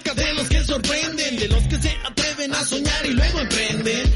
[0.00, 4.14] de los que sorprenden, de los que se atreven a soñar y luego emprenden.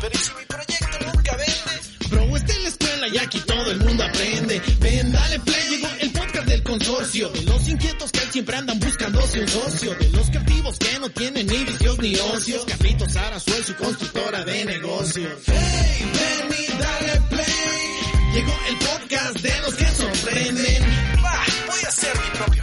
[0.00, 2.08] Pero ¿y si mi proyecto nunca vende?
[2.10, 4.60] Bro, está en la escuela y aquí todo el mundo aprende.
[4.80, 7.28] Ven, dale play, llegó el podcast del consorcio.
[7.28, 9.94] De los inquietos que siempre andan buscándose un socio.
[9.94, 12.64] De los creativos que no tienen ni vicios ni ocios.
[12.64, 15.40] Carlitos Arasuel, su constructora de negocios.
[15.46, 18.34] Hey, ven y dale play.
[18.34, 20.82] Llegó el podcast de los que sorprenden.
[21.24, 22.62] Va, voy a ser mi propio.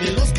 [0.00, 0.31] De los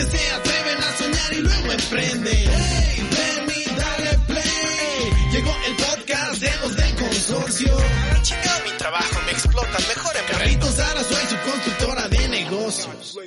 [1.96, 5.32] Hey, ven y dale play.
[5.32, 7.68] Llegó el podcast de los del consorcio.
[7.78, 13.20] Ah, chingado mi trabajo, me explotan, mejor en Carlitos Arasuel, su constructora de negocios.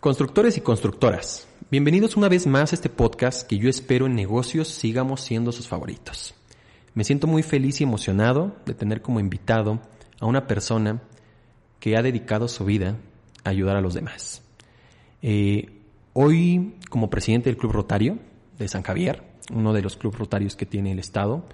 [0.00, 4.66] Constructores y constructoras, bienvenidos una vez más a este podcast que yo espero en negocios
[4.66, 6.34] sigamos siendo sus favoritos.
[6.94, 9.80] Me siento muy feliz y emocionado de tener como invitado
[10.18, 11.00] a una persona
[11.78, 12.96] que ha dedicado su vida
[13.44, 14.42] a ayudar a los demás.
[15.22, 15.83] Eh,
[16.14, 18.18] hoy, como presidente del Club Rotario
[18.58, 21.44] de San Javier, uno de los clubes rotarios que tiene el Estado,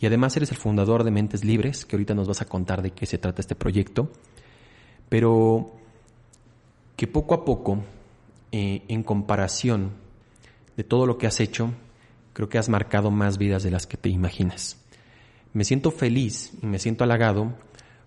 [0.00, 2.90] y además eres el fundador de Mentes Libres, que ahorita nos vas a contar de
[2.90, 4.10] qué se trata este proyecto,
[5.08, 5.72] pero
[6.96, 7.84] que poco a poco,
[8.50, 9.92] eh, en comparación
[10.76, 11.72] de todo lo que has hecho,
[12.32, 14.82] creo que has marcado más vidas de las que te imaginas.
[15.52, 17.54] Me siento feliz y me siento halagado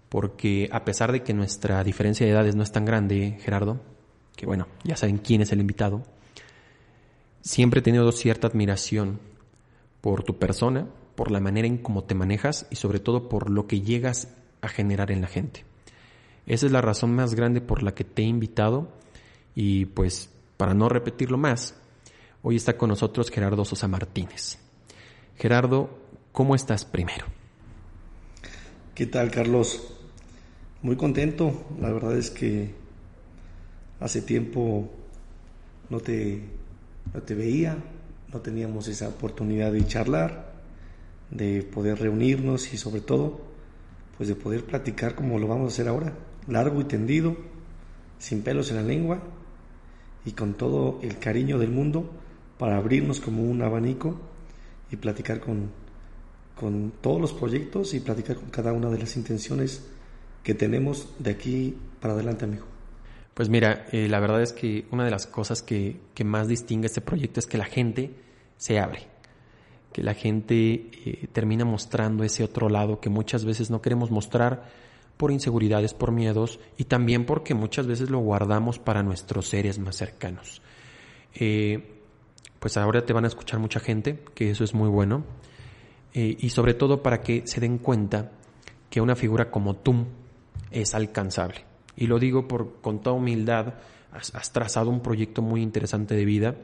[0.09, 3.81] porque a pesar de que nuestra diferencia de edades no es tan grande, Gerardo,
[4.45, 6.03] bueno, ya saben quién es el invitado,
[7.41, 9.19] siempre he tenido cierta admiración
[10.01, 13.67] por tu persona, por la manera en cómo te manejas y sobre todo por lo
[13.67, 14.29] que llegas
[14.61, 15.65] a generar en la gente.
[16.45, 18.89] Esa es la razón más grande por la que te he invitado
[19.55, 21.75] y pues para no repetirlo más,
[22.41, 24.57] hoy está con nosotros Gerardo Sosa Martínez.
[25.37, 25.89] Gerardo,
[26.31, 27.25] ¿cómo estás primero?
[28.95, 29.93] ¿Qué tal, Carlos?
[30.81, 31.65] Muy contento.
[31.79, 32.80] La verdad es que
[34.01, 34.89] hace tiempo
[35.89, 36.41] no te,
[37.13, 37.77] no te veía,
[38.33, 40.51] no teníamos esa oportunidad de charlar,
[41.29, 43.39] de poder reunirnos y sobre todo,
[44.17, 46.13] pues de poder platicar como lo vamos a hacer ahora,
[46.47, 47.37] largo y tendido,
[48.19, 49.21] sin pelos en la lengua
[50.25, 52.09] y con todo el cariño del mundo
[52.57, 54.19] para abrirnos como un abanico
[54.91, 55.71] y platicar con,
[56.59, 59.83] con todos los proyectos y platicar con cada una de las intenciones
[60.43, 62.70] que tenemos de aquí para adelante, amigo.
[63.33, 66.87] Pues mira, eh, la verdad es que una de las cosas que, que, más distingue
[66.87, 68.11] este proyecto es que la gente
[68.57, 69.07] se abre,
[69.93, 74.69] que la gente eh, termina mostrando ese otro lado que muchas veces no queremos mostrar
[75.15, 79.95] por inseguridades, por miedos y también porque muchas veces lo guardamos para nuestros seres más
[79.95, 80.61] cercanos.
[81.33, 81.99] Eh,
[82.59, 85.23] pues ahora te van a escuchar mucha gente, que eso es muy bueno,
[86.13, 88.33] y sobre todo para que se den cuenta
[88.89, 90.05] que una figura como tú
[90.69, 91.70] es alcanzable.
[92.01, 93.75] Y lo digo por, con toda humildad,
[94.11, 96.55] has, trazado un proyecto muy interesante de vida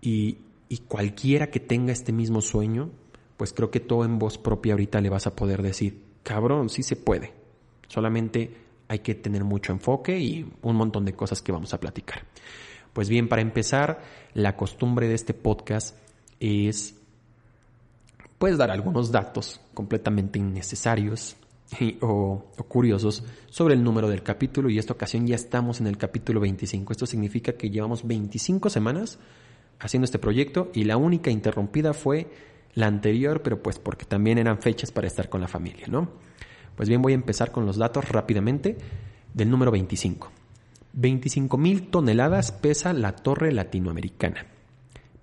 [0.00, 2.88] y, y cualquiera que tenga este mismo sueño,
[3.36, 6.84] pues creo que todo en voz propia ahorita le vas a poder decir, cabrón, sí
[6.84, 7.32] se puede.
[7.88, 8.54] Solamente
[8.86, 12.22] hay que tener mucho enfoque y un montón de cosas que vamos a platicar.
[12.92, 14.00] Pues bien, para empezar,
[14.32, 15.96] la costumbre de este podcast
[16.38, 16.94] es
[18.38, 21.34] puedes dar algunos datos completamente innecesarios
[22.00, 26.40] o, curiosos sobre el número del capítulo y esta ocasión ya estamos en el capítulo
[26.40, 26.92] 25.
[26.92, 29.18] Esto significa que llevamos 25 semanas
[29.78, 32.30] haciendo este proyecto y la única interrumpida fue
[32.74, 36.08] la anterior, pero pues porque también eran fechas para estar con la familia, ¿no?
[36.76, 38.76] Pues bien, voy a empezar con los datos rápidamente
[39.34, 40.30] del número 25.
[40.92, 44.46] 25 mil toneladas pesa la torre latinoamericana.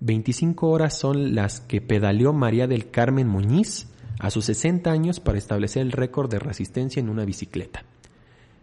[0.00, 3.88] 25 horas son las que pedaleó María del Carmen Muñiz
[4.18, 7.84] a sus 60 años para establecer el récord de resistencia en una bicicleta.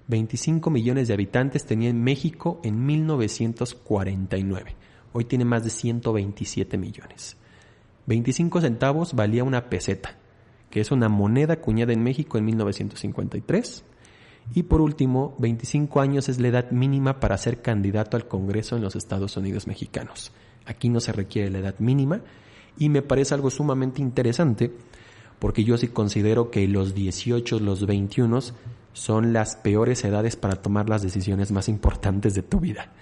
[0.07, 4.75] 25 millones de habitantes tenía en México en 1949.
[5.13, 7.37] Hoy tiene más de 127 millones.
[8.07, 10.17] 25 centavos valía una peseta,
[10.69, 13.85] que es una moneda acuñada en México en 1953.
[14.55, 18.81] Y por último, 25 años es la edad mínima para ser candidato al Congreso en
[18.81, 20.33] los Estados Unidos mexicanos.
[20.65, 22.21] Aquí no se requiere la edad mínima
[22.77, 24.73] y me parece algo sumamente interesante
[25.43, 28.39] porque yo sí considero que los 18, los 21
[28.93, 32.93] son las peores edades para tomar las decisiones más importantes de tu vida.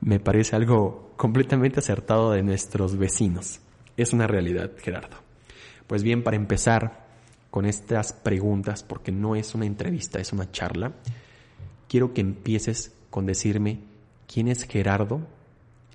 [0.00, 3.60] Me parece algo completamente acertado de nuestros vecinos.
[3.98, 5.18] Es una realidad, Gerardo.
[5.86, 7.04] Pues bien, para empezar
[7.50, 10.92] con estas preguntas, porque no es una entrevista, es una charla,
[11.86, 13.80] quiero que empieces con decirme
[14.26, 15.20] quién es Gerardo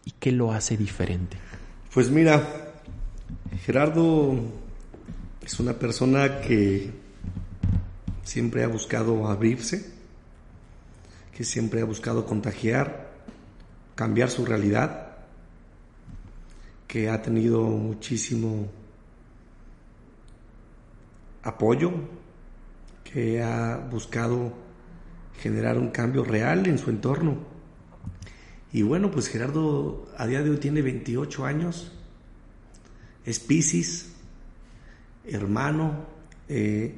[0.06, 1.38] y qué lo hace diferente.
[1.92, 2.48] Pues mira,
[3.66, 4.69] Gerardo
[5.50, 6.92] es una persona que
[8.24, 9.84] siempre ha buscado abrirse,
[11.36, 13.10] que siempre ha buscado contagiar,
[13.96, 15.08] cambiar su realidad
[16.88, 18.68] que ha tenido muchísimo
[21.42, 21.94] apoyo,
[23.04, 24.54] que ha buscado
[25.42, 27.40] generar un cambio real en su entorno.
[28.72, 31.92] Y bueno, pues Gerardo a día de hoy tiene 28 años,
[33.26, 34.14] es Piscis,
[35.32, 36.06] hermano,
[36.48, 36.96] eh,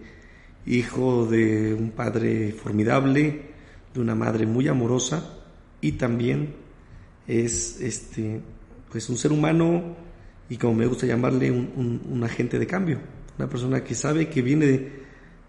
[0.66, 3.51] hijo de un padre formidable,
[3.94, 5.38] de una madre muy amorosa
[5.81, 6.56] y también
[7.28, 8.42] es este
[8.92, 9.95] pues un ser humano
[10.50, 13.00] y como me gusta llamarle un, agente de cambio,
[13.38, 14.92] una persona que sabe que viene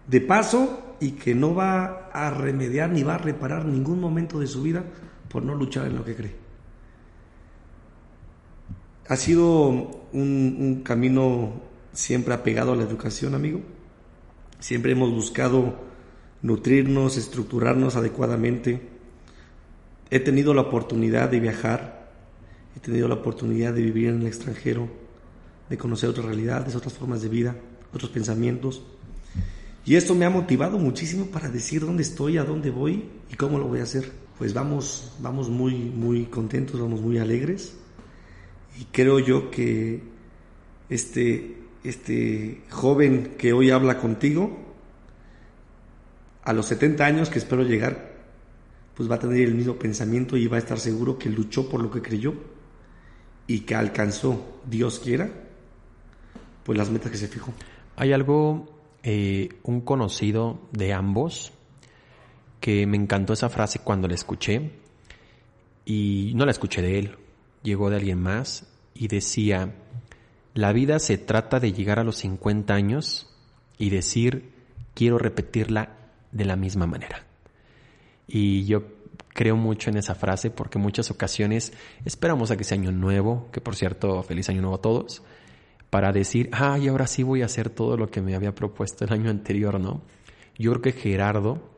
[0.07, 4.47] de, paso y que no va a remediar ni va a reparar ningún momento de
[4.47, 4.85] su vida
[5.27, 6.35] por no luchar en lo que cree.
[9.09, 11.61] Ha sido un, un camino
[11.93, 13.61] siempre apegado a la educación, amigo.
[14.59, 15.75] Siempre hemos buscado
[16.41, 18.81] nutrirnos, estructurarnos adecuadamente.
[20.09, 22.11] He tenido la oportunidad de viajar,
[22.75, 24.89] he tenido la oportunidad de vivir en el extranjero,
[25.69, 27.55] de conocer otras realidades, otras formas de vida,
[27.93, 28.83] otros pensamientos.
[29.85, 33.57] Y esto me ha motivado muchísimo para decir dónde estoy, a dónde voy y cómo
[33.59, 34.11] lo voy a hacer.
[34.37, 37.75] Pues vamos, vamos muy, muy contentos, vamos muy alegres.
[38.79, 40.01] Y creo yo que
[40.89, 44.57] este, este joven que hoy habla contigo,
[46.43, 48.13] a los 70 años que espero llegar,
[48.95, 51.81] pues va a tener el mismo pensamiento y va a estar seguro que luchó por
[51.81, 52.33] lo que creyó
[53.47, 55.29] y que alcanzó, Dios quiera,
[56.63, 57.53] pues las metas que se fijó.
[57.95, 61.51] Hay algo, eh, un conocido de ambos,
[62.63, 64.71] que me encantó esa frase cuando la escuché
[65.83, 67.17] y no la escuché de él,
[67.61, 69.75] llegó de alguien más y decía,
[70.53, 73.29] la vida se trata de llegar a los 50 años
[73.77, 74.53] y decir,
[74.93, 75.97] quiero repetirla
[76.31, 77.23] de la misma manera.
[78.27, 78.83] Y yo
[79.29, 81.73] creo mucho en esa frase porque muchas ocasiones
[82.05, 85.23] esperamos a que sea año nuevo, que por cierto, feliz año nuevo a todos,
[85.89, 89.13] para decir, ay, ahora sí voy a hacer todo lo que me había propuesto el
[89.13, 90.01] año anterior, ¿no?
[90.57, 91.69] Yo creo que Gerardo,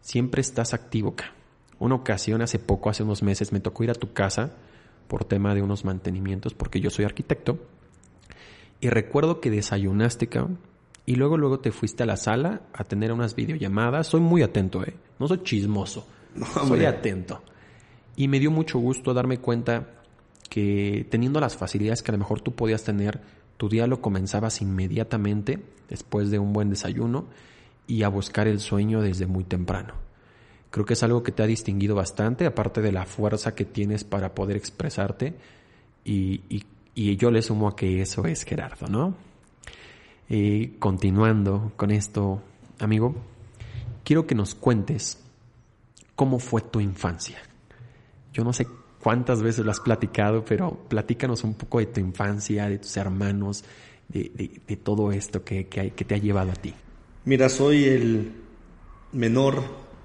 [0.00, 1.32] siempre estás activo acá.
[1.78, 4.54] Una ocasión, hace poco, hace unos meses, me tocó ir a tu casa
[5.08, 7.58] por tema de unos mantenimientos, porque yo soy arquitecto,
[8.80, 10.58] y recuerdo que desayunaste, cabrón,
[11.06, 14.08] y luego luego te fuiste a la sala a tener unas videollamadas.
[14.08, 14.94] Soy muy atento, ¿eh?
[15.18, 16.06] No soy chismoso.
[16.66, 17.42] soy atento.
[18.16, 19.88] Y me dio mucho gusto darme cuenta
[20.50, 23.20] que teniendo las facilidades que a lo mejor tú podías tener,
[23.56, 27.26] tu día lo comenzabas inmediatamente después de un buen desayuno
[27.86, 29.94] y a buscar el sueño desde muy temprano.
[30.70, 34.04] Creo que es algo que te ha distinguido bastante, aparte de la fuerza que tienes
[34.04, 35.34] para poder expresarte
[36.04, 36.64] y, y
[36.96, 39.14] y yo le sumo a que eso es Gerardo, ¿no?
[40.30, 42.42] Y continuando con esto,
[42.78, 43.14] amigo,
[44.02, 45.18] quiero que nos cuentes
[46.16, 47.36] cómo fue tu infancia.
[48.32, 48.66] Yo no sé
[49.02, 53.62] cuántas veces lo has platicado, pero platícanos un poco de tu infancia, de tus hermanos,
[54.08, 56.72] de, todo esto que, que te ha llevado a ti.
[57.26, 58.32] Mira, soy el
[59.12, 59.62] menor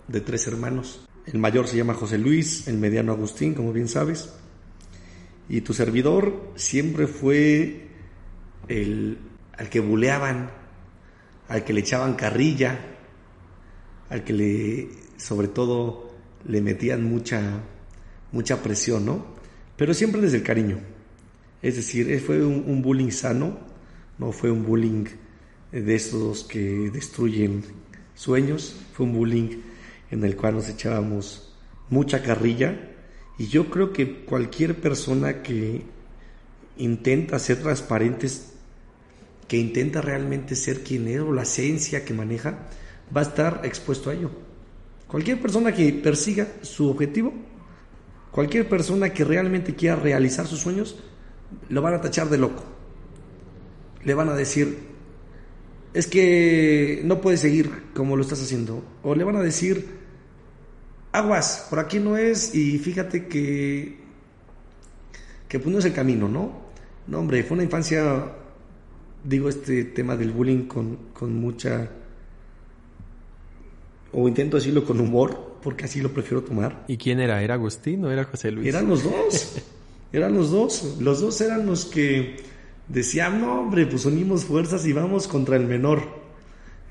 [0.10, 1.08] de tres hermanos.
[1.26, 4.41] El mayor se llama José Luis, el mediano Agustín, como bien sabes.
[5.52, 7.90] Y tu servidor siempre fue
[8.70, 9.18] el
[9.58, 10.50] al que buleaban,
[11.50, 12.80] al que le echaban carrilla,
[14.10, 14.88] al que le,
[15.18, 16.10] sobre todo,
[16.48, 17.60] le metían mucha,
[18.32, 19.26] mucha presión, ¿no?
[19.76, 20.80] Pero siempre desde el cariño.
[21.62, 23.60] Es decir, fue un, un bullying sano,
[24.20, 25.04] no fue un bullying
[25.74, 27.62] de esos que destruyen
[28.16, 29.50] sueños, fue un bullying
[30.12, 31.54] en el cual nos echábamos
[31.90, 32.91] mucha carrilla
[33.42, 35.82] y yo creo que cualquier persona que
[36.78, 38.52] intenta ser transparentes,
[39.48, 42.68] que intenta realmente ser quien es o la esencia que maneja,
[43.16, 44.30] va a estar expuesto a ello.
[45.08, 47.34] Cualquier persona que persiga su objetivo,
[48.30, 51.00] cualquier persona que realmente quiera realizar sus sueños,
[51.68, 52.64] lo van a tachar de loco.
[54.04, 54.78] Le van a decir,
[55.96, 58.84] es que no puedes seguir como lo estás haciendo.
[59.02, 60.01] O le van a decir,
[61.12, 63.98] aguas, por aquí no es y fíjate que,
[65.48, 66.62] que pues no es el camino, ¿no?
[67.08, 68.32] No, hombre, fue una infancia,
[69.24, 71.90] digo, este tema del bullying con, con mucha,
[74.14, 76.86] o intento decirlo con humor, porque así lo prefiero tomar.
[76.88, 77.42] ¿Y quién era?
[77.42, 78.68] ¿Era Agustín o era José Luis?
[78.68, 79.58] Eran los dos,
[80.14, 82.38] eran los dos, los dos eran los que
[82.88, 86.21] decían, no, hombre, pues unimos fuerzas y vamos contra el menor.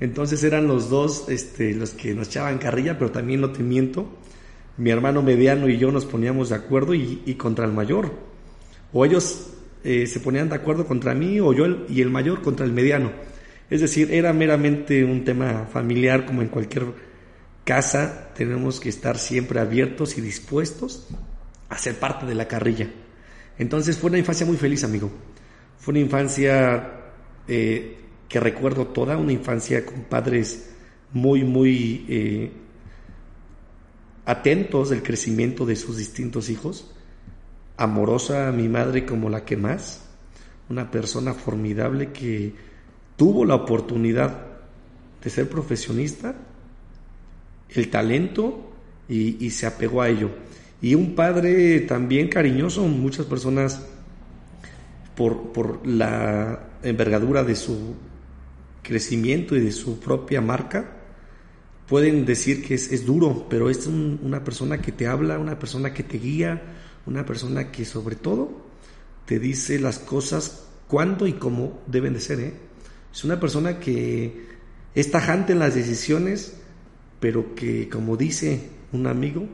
[0.01, 4.09] Entonces eran los dos este, los que nos echaban carrilla, pero también no te miento,
[4.77, 8.11] mi hermano mediano y yo nos poníamos de acuerdo y, contra el mayor.
[8.91, 9.51] O ellos
[9.83, 13.11] eh, se ponían de acuerdo contra mí o yo y el mayor contra el mediano.
[13.69, 16.87] Es decir, era meramente un tema familiar como en cualquier
[17.63, 18.31] casa.
[18.35, 21.09] Tenemos que estar siempre abiertos y dispuestos
[21.69, 22.89] a ser parte de la carrilla.
[23.59, 25.11] Entonces fue una infancia muy feliz, amigo.
[25.77, 26.91] Fue una infancia
[27.47, 28.00] eh,
[28.31, 30.69] que recuerdo toda, una infancia con padres
[31.11, 32.51] muy, muy eh,
[34.25, 36.89] atentos del crecimiento de sus distintos hijos.
[37.75, 40.05] Amorosa mi madre como la que más.
[40.69, 42.55] Una persona formidable que
[43.17, 44.45] tuvo la oportunidad
[45.21, 46.33] de ser profesionista,
[47.67, 48.71] el talento
[49.09, 50.29] y, y se apegó a ello.
[50.81, 53.85] Y un padre también cariñoso, muchas personas
[55.17, 57.95] por, por la envergadura de su
[58.81, 60.97] crecimiento y de su propia marca,
[61.87, 66.03] pueden decir que es, duro, pero es una persona que te habla, una persona que
[66.03, 66.61] te guía,
[67.05, 68.61] una persona que sobre todo
[69.25, 72.39] te dice las cosas cuándo y cómo deben de ser.
[72.39, 72.53] ¿eh?
[73.13, 74.45] Es una persona que
[74.95, 76.53] es tajante en las decisiones,
[77.19, 79.47] pero que como dice un amigo,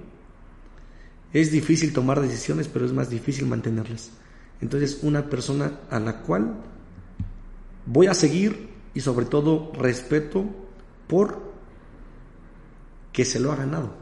[1.33, 4.11] es difícil tomar decisiones, pero es más difícil mantenerlas.
[4.61, 6.55] Entonces, una persona a la cual
[7.85, 10.43] voy a seguir y sobre todo respeto
[11.05, 11.39] por
[13.11, 13.93] que se lo ha ganado.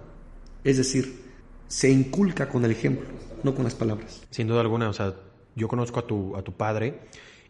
[0.63, 1.33] Es decir,
[1.67, 3.05] se inculca con el ejemplo,
[3.43, 4.25] no con las palabras.
[4.29, 5.13] Sin duda alguna, o sea,
[5.53, 7.01] yo conozco a tu, a tu padre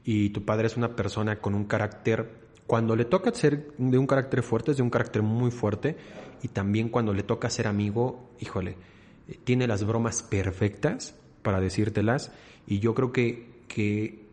[0.03, 2.31] y tu padre es una persona con un carácter,
[2.65, 5.97] cuando le toca ser de un carácter fuerte, es de un carácter muy fuerte
[6.41, 8.75] y también cuando le toca ser amigo, híjole,
[9.43, 12.31] tiene las bromas perfectas para decírtelas
[12.65, 14.25] y yo creo que, que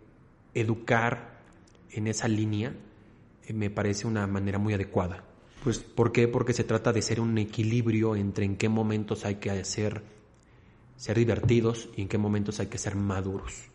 [0.55, 1.43] educar
[1.91, 2.73] en esa línea
[3.49, 5.25] me parece una manera muy adecuada.
[5.63, 6.29] Pues, ¿Por qué?
[6.29, 10.03] Porque se trata de ser un equilibrio entre en qué momentos hay que ser,
[10.97, 13.71] ser divertidos y en qué momentos hay que ser maduros.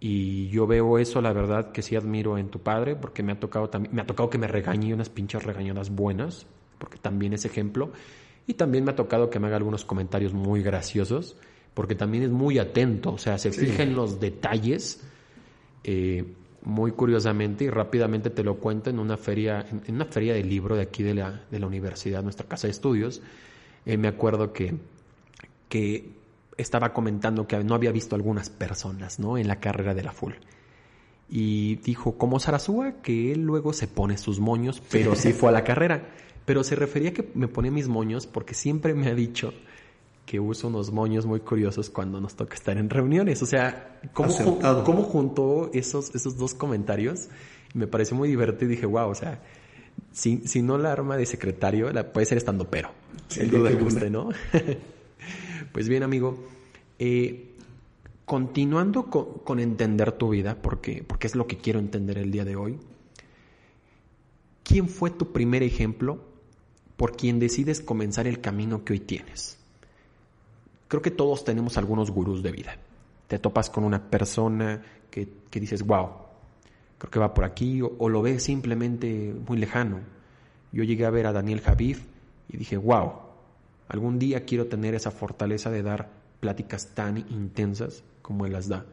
[0.00, 3.40] Y yo veo eso, la verdad, que sí admiro en tu padre, porque me ha
[3.40, 6.46] tocado también, me ha tocado que me regañe unas pinches regañadas buenas,
[6.78, 7.90] porque también es ejemplo.
[8.46, 11.36] Y también me ha tocado que me haga algunos comentarios muy graciosos,
[11.72, 15.02] porque también es muy atento, o sea, se fija en los detalles.
[15.82, 16.34] Eh,
[16.64, 20.76] muy curiosamente y rápidamente te lo cuento en una feria, en una feria de libro
[20.76, 23.22] de aquí de la, de la universidad, nuestra casa de estudios.
[23.86, 24.74] Eh, me acuerdo que,
[25.68, 26.10] que
[26.56, 29.36] estaba comentando que no había visto algunas personas ¿no?
[29.36, 30.34] en la carrera de la full.
[31.28, 35.52] Y dijo, como Sarasúa, que él luego se pone sus moños, pero sí fue a
[35.52, 36.10] la carrera.
[36.44, 39.54] Pero se refería a que me pone mis moños porque siempre me ha dicho
[40.26, 43.42] que uso unos moños muy curiosos cuando nos toca estar en reuniones.
[43.42, 47.28] O sea, ¿cómo, ¿cómo juntó esos, esos dos comentarios?
[47.74, 49.42] Me pareció muy divertido y dije, wow, o sea,
[50.12, 52.90] si, si no la arma de secretario, la, puede ser estando pero.
[53.36, 54.30] el día que guste, ¿no?
[55.72, 56.38] pues bien, amigo,
[56.98, 57.56] eh,
[58.24, 62.44] continuando con, con, entender tu vida, porque, porque es lo que quiero entender el día
[62.44, 62.78] de hoy,
[64.62, 66.24] ¿quién fue tu primer ejemplo
[66.96, 69.58] por quien decides comenzar el camino que hoy tienes?
[70.88, 72.76] Creo que todos tenemos algunos gurús de vida.
[73.26, 76.08] Te topas con una persona que, dices, wow,
[76.98, 80.00] creo que va por aquí, o, lo ves simplemente muy lejano.
[80.72, 82.04] Yo llegué a ver a Daniel Javif
[82.48, 83.12] y dije, wow,
[83.88, 86.10] algún día quiero tener esa fortaleza de dar
[86.40, 88.84] pláticas tan intensas como él las da.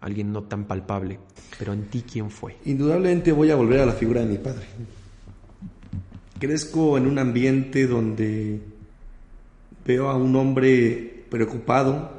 [0.00, 1.20] Alguien no tan palpable,
[1.58, 2.56] pero en ti, ¿quién fue?
[2.64, 4.66] Indudablemente voy a volver a la figura de mi padre.
[6.40, 8.71] Crezco en un ambiente donde
[9.84, 12.10] veo a un hombre preocupado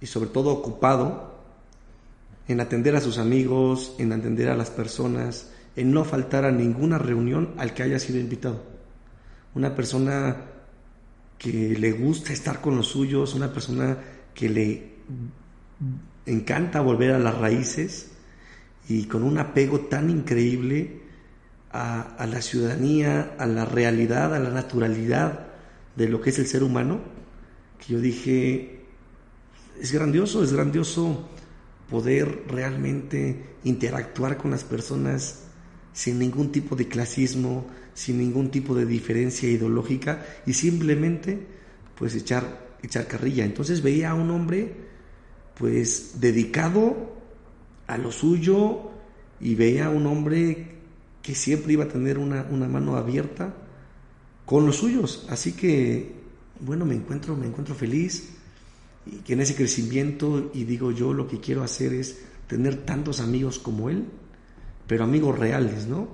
[0.00, 1.34] y sobre todo ocupado
[2.46, 6.98] en atender a sus amigos, en atender a las personas, en no faltar a ninguna
[6.98, 8.62] reunión al que haya sido invitado.
[9.54, 10.36] Una persona
[11.36, 13.98] que le gusta estar con los suyos, una persona
[14.34, 14.92] que le
[16.26, 18.12] encanta volver a las raíces
[18.88, 21.02] y con un apego tan increíble
[21.70, 25.47] a, a la ciudadanía, a la realidad, a la naturalidad
[25.96, 27.00] de lo que es el ser humano,
[27.78, 28.80] que yo dije,
[29.80, 31.28] es grandioso, es grandioso
[31.88, 35.44] poder realmente interactuar con las personas
[35.92, 41.46] sin ningún tipo de clasismo, sin ningún tipo de diferencia ideológica y simplemente
[41.96, 43.44] pues echar, echar carrilla.
[43.44, 44.72] Entonces veía a un hombre
[45.54, 47.16] pues dedicado
[47.88, 48.90] a lo suyo
[49.40, 50.76] y veía a un hombre
[51.22, 53.54] que siempre iba a tener una, una mano abierta
[54.48, 55.26] con los suyos.
[55.28, 56.10] Así que,
[56.60, 58.30] bueno, me encuentro, me encuentro feliz
[59.04, 63.20] y que en ese crecimiento y digo yo lo que quiero hacer es tener tantos
[63.20, 64.06] amigos como él,
[64.86, 66.08] pero amigos reales, ¿no?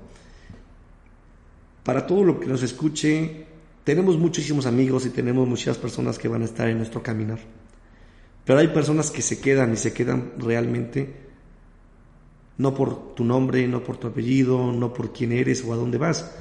[1.85, 3.47] Para todo lo que nos escuche,
[3.85, 7.38] tenemos muchísimos amigos y tenemos muchas personas que van a estar en nuestro caminar.
[8.45, 11.23] Pero hay personas que se quedan y se quedan realmente
[12.59, 15.99] no por tu nombre, no por tu apellido, no por quién eres o a dónde
[15.99, 16.35] vas,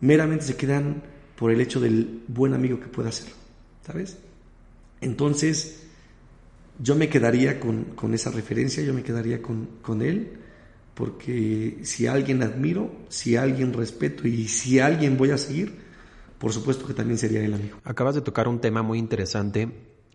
[0.00, 1.02] meramente se quedan
[1.36, 3.28] por el hecho del buen amigo que pueda ser,
[3.86, 4.18] ¿sabes?
[5.00, 5.86] Entonces,
[6.80, 10.32] yo me quedaría con, con esa referencia, yo me quedaría con, con él,
[10.94, 15.72] porque si alguien admiro, si alguien respeto y si alguien voy a seguir,
[16.38, 17.78] por supuesto que también sería el amigo.
[17.84, 19.68] Acabas de tocar un tema muy interesante.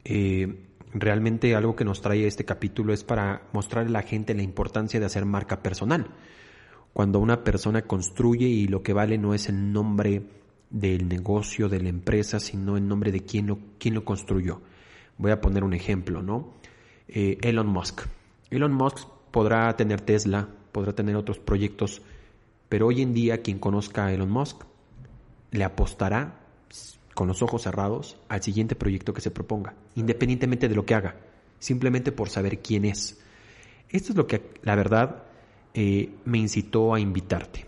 [0.03, 4.43] Eh, realmente algo que nos trae este capítulo es para mostrar a la gente la
[4.43, 6.07] importancia de hacer marca personal.
[6.93, 10.21] Cuando una persona construye y lo que vale no es el nombre
[10.69, 14.61] del negocio, de la empresa, sino el nombre de quién lo, quién lo construyó.
[15.17, 16.53] Voy a poner un ejemplo, ¿no?
[17.07, 18.01] Eh, Elon Musk.
[18.49, 22.01] Elon Musk podrá tener Tesla, podrá tener otros proyectos,
[22.69, 24.63] pero hoy en día quien conozca a Elon Musk
[25.51, 26.39] le apostará
[27.13, 31.15] con los ojos cerrados al siguiente proyecto que se proponga, independientemente de lo que haga,
[31.59, 33.19] simplemente por saber quién es.
[33.89, 35.23] Esto es lo que la verdad
[35.73, 37.65] eh, me incitó a invitarte,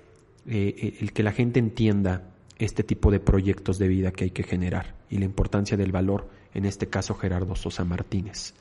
[0.47, 4.43] eh, el que la gente entienda este tipo de proyectos de vida que hay que
[4.43, 8.53] generar y la importancia del valor, en este caso Gerardo Sosa Martínez.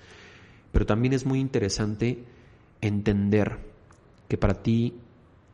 [0.73, 2.25] Pero también es muy interesante
[2.81, 3.59] entender
[4.29, 4.95] que para ti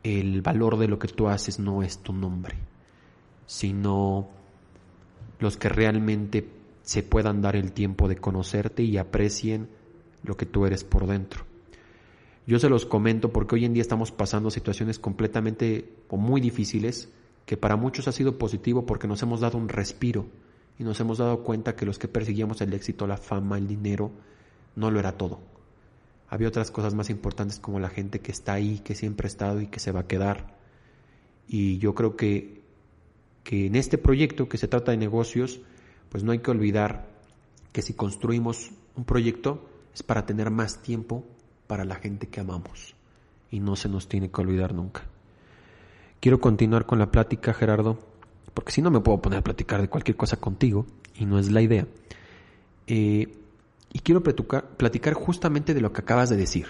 [0.03, 2.55] el valor de lo que tú haces no es tu nombre,
[3.45, 4.29] sino
[5.39, 6.47] los que realmente
[6.81, 9.69] se puedan dar el tiempo de conocerte y aprecien
[10.23, 11.50] lo que tú eres por dentro.
[12.47, 17.09] Yo se los comento porque hoy en día estamos pasando situaciones completamente o muy difíciles
[17.45, 20.25] que para muchos ha sido positivo porque nos hemos dado un respiro
[20.79, 24.11] y nos hemos dado cuenta que los que perseguíamos el éxito, la fama, el dinero,
[24.75, 25.39] no lo era todo.
[26.29, 29.61] Había otras cosas más importantes como la gente que está ahí, que siempre ha estado
[29.61, 30.57] y que se va a quedar.
[31.47, 32.61] Y yo creo que,
[33.43, 35.59] que en este proyecto que se trata de negocios,
[36.09, 37.09] pues no hay que olvidar
[37.73, 41.25] que si construimos un proyecto es para tener más tiempo
[41.71, 42.95] para la gente que amamos.
[43.49, 45.03] Y no se nos tiene que olvidar nunca.
[46.19, 47.97] Quiero continuar con la plática, Gerardo,
[48.53, 50.85] porque si no me puedo poner a platicar de cualquier cosa contigo,
[51.15, 51.87] y no es la idea.
[52.87, 53.37] Eh,
[53.93, 56.67] y quiero platicar justamente de lo que acabas de decir,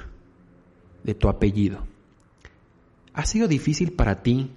[1.03, 1.79] de tu apellido.
[3.15, 4.51] ¿Ha sido difícil para ti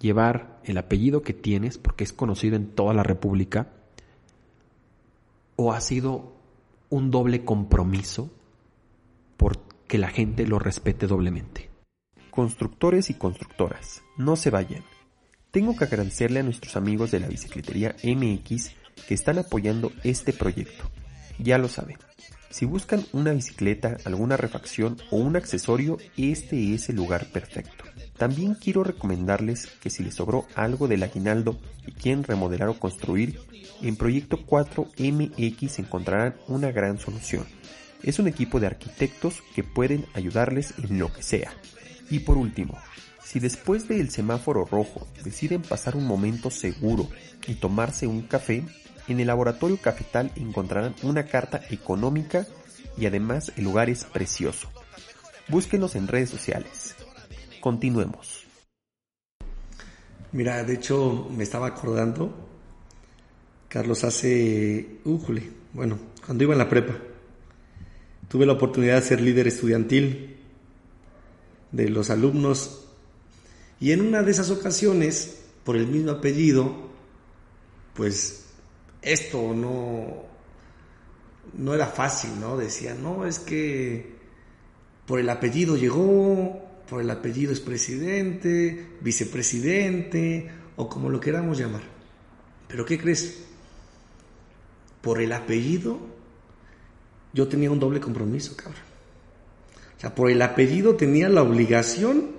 [0.00, 3.68] llevar el apellido que tienes porque es conocido en toda la República?
[5.56, 6.32] ¿O ha sido
[6.88, 8.30] un doble compromiso
[9.36, 11.68] por que la gente lo respete doblemente?
[12.30, 14.82] Constructores y constructoras, no se vayan.
[15.50, 18.70] Tengo que agradecerle a nuestros amigos de la bicicletería MX
[19.06, 20.90] que están apoyando este proyecto
[21.42, 21.98] ya lo saben.
[22.50, 27.84] Si buscan una bicicleta, alguna refacción o un accesorio, este es el lugar perfecto.
[28.18, 33.38] También quiero recomendarles que si les sobró algo del aguinaldo y quieren remodelar o construir,
[33.80, 37.46] en Proyecto 4MX encontrarán una gran solución.
[38.02, 41.52] Es un equipo de arquitectos que pueden ayudarles en lo que sea.
[42.10, 42.78] Y por último,
[43.24, 47.08] si después del semáforo rojo deciden pasar un momento seguro
[47.46, 48.64] y tomarse un café,
[49.08, 52.46] en el laboratorio Cafetal encontrarán una carta económica
[52.96, 54.70] y además el lugar es precioso.
[55.48, 56.94] Búsquenos en redes sociales.
[57.60, 58.46] Continuemos.
[60.32, 62.48] Mira, de hecho me estaba acordando,
[63.68, 66.94] Carlos, hace, újule, bueno, cuando iba en la prepa,
[68.32, 70.38] tuve la oportunidad de ser líder estudiantil
[71.70, 72.88] de los alumnos
[73.78, 76.74] y en una de esas ocasiones, por el mismo apellido,
[77.92, 78.46] pues
[79.02, 80.22] esto no,
[81.58, 82.56] no era fácil, ¿no?
[82.56, 84.14] Decían, no, es que
[85.04, 91.82] por el apellido llegó, por el apellido es presidente, vicepresidente, o como lo queramos llamar.
[92.66, 93.44] Pero ¿qué crees?
[95.02, 96.11] Por el apellido
[97.32, 98.82] yo tenía un doble compromiso, cabrón.
[99.96, 102.30] O sea, por el apellido tenía la obligación,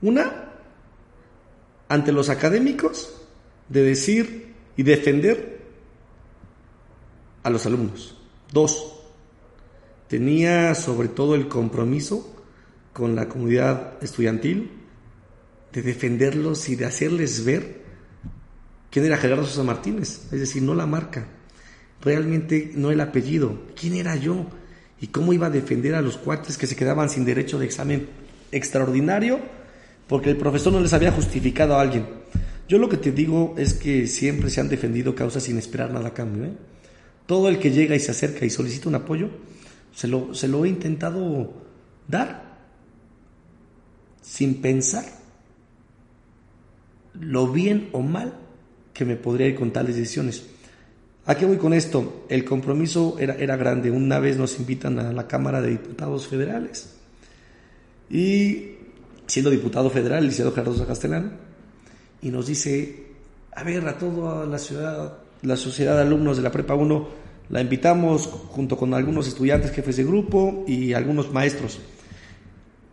[0.00, 0.52] una,
[1.88, 3.14] ante los académicos,
[3.68, 5.60] de decir y defender
[7.42, 8.16] a los alumnos.
[8.52, 8.94] Dos,
[10.08, 12.34] tenía sobre todo el compromiso
[12.92, 14.72] con la comunidad estudiantil
[15.72, 17.82] de defenderlos y de hacerles ver
[18.90, 21.28] quién era Gerardo Sosa Martínez, es decir, no la marca,
[22.02, 24.46] realmente no el apellido, quién era yo
[25.00, 28.08] y cómo iba a defender a los cuates que se quedaban sin derecho de examen
[28.52, 29.40] extraordinario
[30.06, 32.06] porque el profesor no les había justificado a alguien.
[32.68, 36.08] Yo lo que te digo es que siempre se han defendido causas sin esperar nada
[36.08, 36.44] a cambio.
[36.44, 36.52] ¿eh?
[37.26, 39.28] Todo el que llega y se acerca y solicita un apoyo,
[39.94, 41.52] se lo, se lo he intentado
[42.06, 42.58] dar
[44.22, 45.04] sin pensar
[47.18, 48.34] lo bien o mal
[48.92, 50.44] que me podría ir con tales decisiones.
[51.28, 52.24] ¿A qué voy con esto?
[52.30, 53.90] El compromiso era, era grande.
[53.90, 56.96] Una vez nos invitan a la Cámara de Diputados Federales
[58.08, 58.70] y
[59.26, 61.36] siendo diputado federal, el licenciado Carlos Castellán,
[62.22, 63.08] y nos dice,
[63.54, 67.60] a ver, a toda la ciudad la sociedad de alumnos de la Prepa 1, La
[67.60, 71.78] invitamos junto con algunos estudiantes, jefes de grupo y algunos maestros.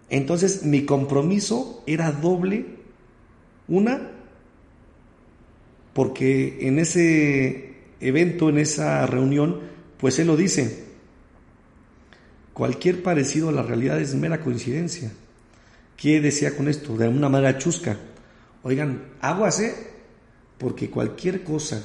[0.10, 2.66] Entonces mi compromiso era doble.
[3.68, 4.12] Una,
[5.94, 9.62] porque en ese evento, en esa reunión,
[9.98, 10.86] pues él lo dice,
[12.54, 15.12] cualquier parecido a la realidad es mera coincidencia.
[15.98, 16.98] ¿Qué decía con esto?
[16.98, 17.98] De una manera chusca.
[18.64, 19.76] Oigan, aguas, ¿eh?
[20.58, 21.84] Porque cualquier cosa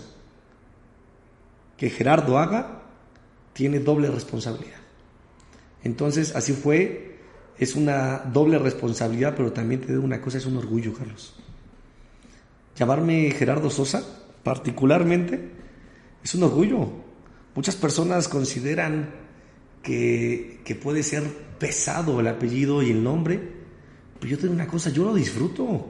[1.77, 2.83] que Gerardo haga
[3.53, 4.81] tiene doble responsabilidad.
[5.83, 7.19] Entonces, así fue,
[7.59, 11.35] es una doble responsabilidad, pero también te digo una cosa, es un orgullo, Carlos.
[12.77, 14.03] Llamarme Gerardo Sosa,
[14.43, 15.51] particularmente,
[16.23, 16.89] es un orgullo.
[17.55, 19.11] Muchas personas consideran
[19.83, 21.25] que, que puede ser
[21.59, 23.41] pesado el apellido y el nombre,
[24.19, 25.87] pero yo tengo una cosa, yo lo disfruto.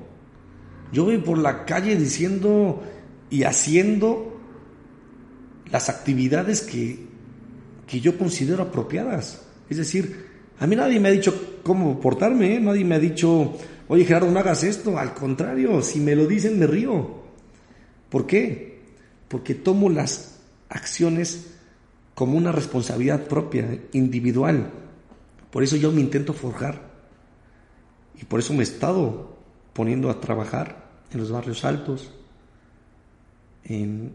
[0.93, 2.83] Yo voy por la calle diciendo
[3.31, 4.41] y haciendo
[5.71, 7.07] las actividades que,
[7.87, 9.47] que yo considero apropiadas.
[9.69, 10.27] Es decir,
[10.59, 12.61] a mí nadie me ha dicho cómo portarme, ¿eh?
[12.61, 13.57] nadie me ha dicho,
[13.89, 14.99] oye Gerardo, no hagas esto.
[14.99, 17.21] Al contrario, si me lo dicen me río.
[18.09, 18.70] ¿Por qué?
[19.31, 21.47] Porque tomo las acciones
[22.17, 24.73] como una responsabilidad propia, individual.
[25.53, 26.91] Por eso yo me intento forjar.
[28.21, 29.39] Y por eso me he estado
[29.73, 32.13] poniendo a trabajar en los barrios altos,
[33.65, 34.13] en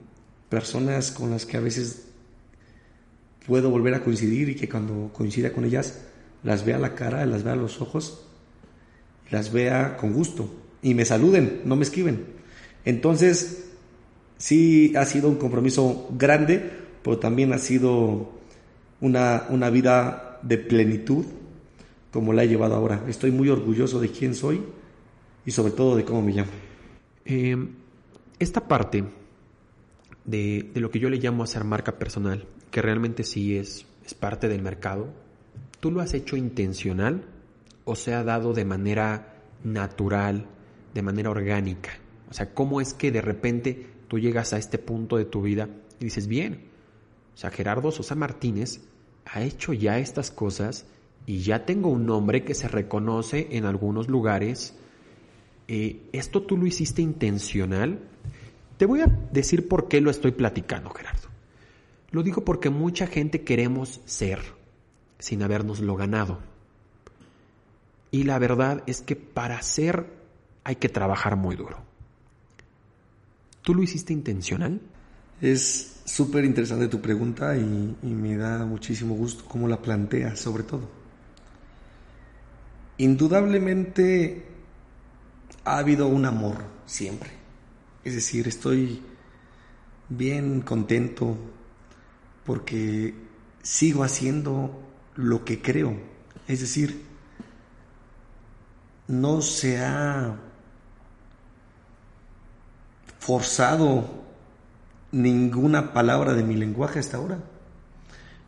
[0.49, 2.07] personas con las que a veces
[3.47, 6.01] puedo volver a coincidir y que cuando coincida con ellas
[6.43, 8.25] las vea la cara, las vea los ojos,
[9.31, 12.25] las vea con gusto y me saluden, no me esquiven.
[12.83, 13.64] Entonces,
[14.37, 16.71] sí ha sido un compromiso grande,
[17.03, 18.31] pero también ha sido
[19.01, 21.25] una, una vida de plenitud
[22.11, 23.03] como la he llevado ahora.
[23.07, 24.61] Estoy muy orgulloso de quién soy
[25.45, 26.51] y sobre todo de cómo me llamo.
[27.25, 27.57] Eh,
[28.39, 29.03] esta parte
[30.23, 34.47] de, lo que yo le llamo hacer marca personal, que realmente sí es, es parte
[34.47, 35.07] del mercado,
[35.79, 37.25] ¿tú lo has hecho intencional
[37.83, 40.45] o se ha dado de manera natural,
[40.93, 41.91] de manera orgánica?
[42.29, 45.69] O sea, ¿cómo es que de repente tú llegas a este punto de tu vida
[45.99, 46.65] y dices, bien,
[47.33, 48.81] o sea, Gerardo Sosa Martínez
[49.25, 50.85] ha hecho ya estas cosas
[51.25, 54.75] y ya tengo un nombre que se reconoce en algunos lugares.
[55.67, 57.99] Eh, ¿Esto tú lo hiciste intencional?
[58.77, 61.29] Te voy a decir por qué lo estoy platicando, Gerardo.
[62.11, 64.39] Lo digo porque mucha gente queremos ser
[65.19, 66.39] sin habernoslo ganado.
[68.11, 70.05] Y la verdad es que para ser
[70.63, 71.94] hay que trabajar muy duro.
[73.65, 74.79] ¿Tú lo hiciste intencional?
[75.41, 80.87] Es súper interesante tu pregunta y, me da muchísimo gusto cómo la planteas, sobre todo.
[82.97, 84.45] Indudablemente
[85.65, 87.45] ha habido un amor siempre
[88.05, 89.01] es decir, estoy
[90.09, 91.35] bien contento
[92.45, 93.15] porque
[93.63, 94.79] sigo haciendo
[95.15, 95.97] lo que creo.
[96.47, 97.01] Es decir,
[99.07, 100.39] no se ha
[103.25, 104.05] forzado
[105.11, 107.39] ninguna palabra de mi lenguaje hasta ahora.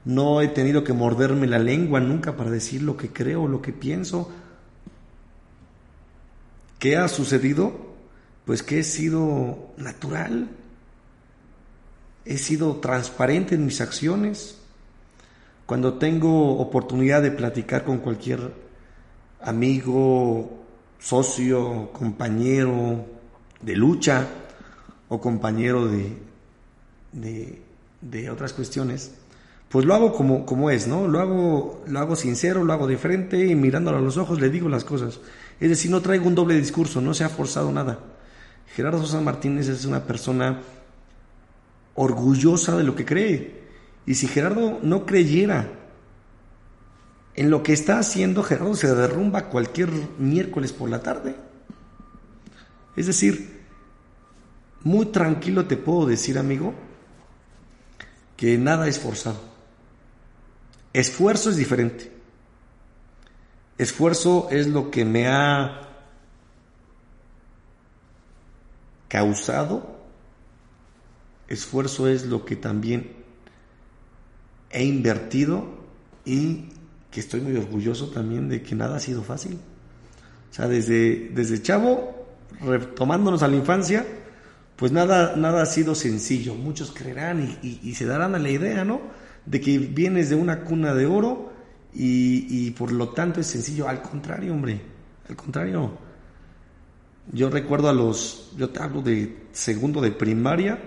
[0.06, 3.74] No he tenido que morderme la lengua nunca para decir lo que creo, lo que
[3.74, 4.32] pienso.
[6.78, 7.88] ¿Qué ha sucedido?
[8.48, 10.48] pues que he sido natural,
[12.24, 14.58] he sido transparente en mis acciones.
[15.66, 18.54] Cuando tengo oportunidad de platicar con cualquier
[19.42, 20.64] amigo,
[20.98, 23.06] socio, compañero
[23.62, 24.26] de lucha
[25.10, 26.18] o compañero de,
[28.02, 29.12] de, otras cuestiones,
[29.70, 31.08] pues lo hago como, como es, ¿no?
[31.08, 34.50] Lo hago, lo hago sincero, lo hago de frente y mirándolo a los ojos le
[34.50, 35.20] digo las cosas.
[35.60, 38.00] Es decir, no traigo un doble discurso, no se ha forzado nada.
[38.76, 40.62] Gerardo Sosa Martínez es una persona
[41.96, 43.68] orgullosa de lo que cree.
[44.06, 45.70] Y si Gerardo no creyera
[47.36, 51.36] en lo que está haciendo, Gerardo se derrumba cualquier miércoles por la tarde.
[52.96, 53.57] Es decir,
[54.88, 56.74] muy tranquilo te puedo decir, amigo,
[58.38, 59.40] que nada es forzado.
[60.94, 62.10] Esfuerzo es diferente.
[63.78, 65.82] Esfuerzo es lo que me ha
[69.10, 70.00] causado,
[71.50, 73.12] esfuerzo es lo que también
[74.70, 75.66] he invertido
[76.26, 76.70] y
[77.12, 79.60] que estoy muy orgulloso también de que nada ha sido fácil.
[80.50, 82.26] O sea, desde, desde chavo,
[82.62, 84.06] retomándonos a la infancia,
[84.78, 86.56] pues nada, nada ha sido sencillo.
[86.56, 89.02] Muchos creerán y, se darán a la idea, ¿no?
[89.46, 91.52] De que vienes de una cuna de oro
[91.94, 93.90] y, por lo tanto es sencillo.
[93.90, 94.80] Al contrario, hombre,
[95.28, 96.08] al contrario
[97.32, 100.80] yo recuerdo a los, yo te hablo de segundo de primaria,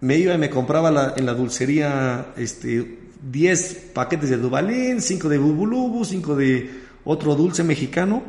[0.00, 5.38] me iba y me compraba en la dulcería este, 10 paquetes de Dubalín, 5 de
[5.38, 6.70] Bubulubu, 5 de
[7.04, 8.22] otro dulce mexicano.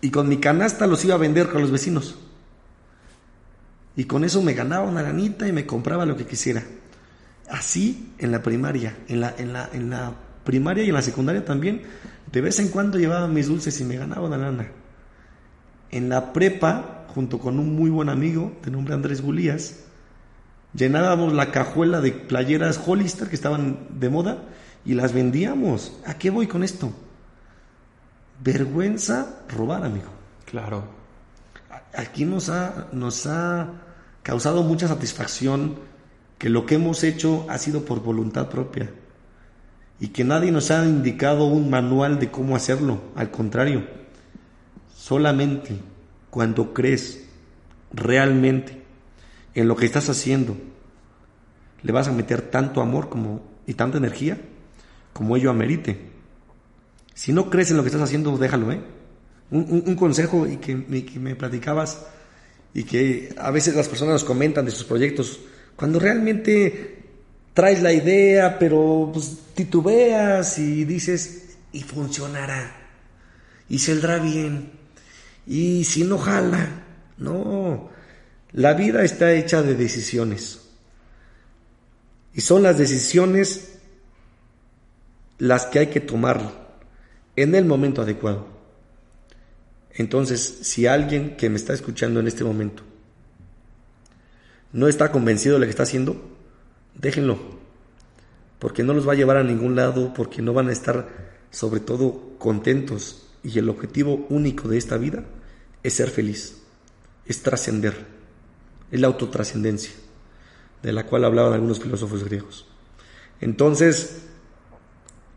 [0.00, 2.16] Y con mi canasta los iba a vender con los vecinos.
[3.96, 6.62] Y con eso me ganaba una lanita y me compraba lo que quisiera.
[7.48, 10.12] Así en la primaria, en la, en la, en la
[10.44, 11.82] primaria y en la secundaria también,
[12.30, 14.68] de vez en cuando llevaba mis dulces y me ganaba una lana.
[15.90, 19.76] En la prepa, junto con un muy buen amigo de nombre Andrés Gulías,
[20.74, 24.42] llenábamos la cajuela de playeras Hollister que estaban de moda
[24.84, 25.98] y las vendíamos.
[26.04, 26.92] ¿A qué voy con esto?
[28.42, 30.10] Vergüenza robar, amigo.
[30.44, 30.84] Claro.
[31.94, 33.85] Aquí nos ha, nos ha
[34.26, 35.76] causado mucha satisfacción
[36.36, 38.90] que lo que hemos hecho ha sido por voluntad propia
[40.00, 43.00] y que nadie nos ha indicado un manual de cómo hacerlo.
[43.14, 43.86] Al contrario,
[44.96, 45.76] solamente
[46.28, 47.22] cuando crees
[47.92, 48.82] realmente
[49.54, 50.56] en lo que estás haciendo,
[51.84, 54.40] le vas a meter tanto amor como, y tanta energía
[55.12, 56.00] como ello amerite.
[57.14, 58.80] Si no crees en lo que estás haciendo, déjalo, ¿eh?
[59.52, 62.04] Un, un- consejo y que, y que me platicabas
[62.76, 65.40] y que a veces las personas nos comentan de sus proyectos,
[65.76, 67.04] cuando realmente
[67.54, 72.76] traes la idea, pero pues, titubeas y dices, y funcionará,
[73.70, 74.72] y saldrá bien,
[75.46, 76.68] y si no jala,
[77.16, 77.88] no,
[78.52, 80.60] la vida está hecha de decisiones,
[82.34, 83.78] y son las decisiones
[85.38, 86.76] las que hay que tomar
[87.36, 88.55] en el momento adecuado.
[89.96, 92.82] Entonces, si alguien que me está escuchando en este momento
[94.72, 96.20] no está convencido de lo que está haciendo,
[96.94, 97.38] déjenlo,
[98.58, 101.08] porque no los va a llevar a ningún lado, porque no van a estar
[101.50, 103.22] sobre todo contentos.
[103.42, 105.24] Y el objetivo único de esta vida
[105.82, 106.62] es ser feliz,
[107.24, 108.06] es trascender,
[108.90, 109.92] es la autotrascendencia,
[110.82, 112.66] de la cual hablaban algunos filósofos griegos.
[113.40, 114.24] Entonces,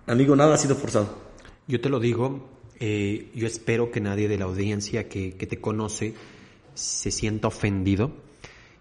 [0.06, 1.18] amigo, nada ha sido forzado.
[1.68, 5.60] Yo te lo digo, eh, yo espero que nadie de la audiencia que, que te
[5.60, 6.14] conoce
[6.74, 8.14] se sienta ofendido.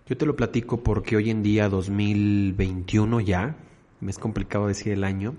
[0.09, 3.57] Yo te lo platico porque hoy en día, 2021 ya,
[4.01, 5.35] me es complicado decir el año,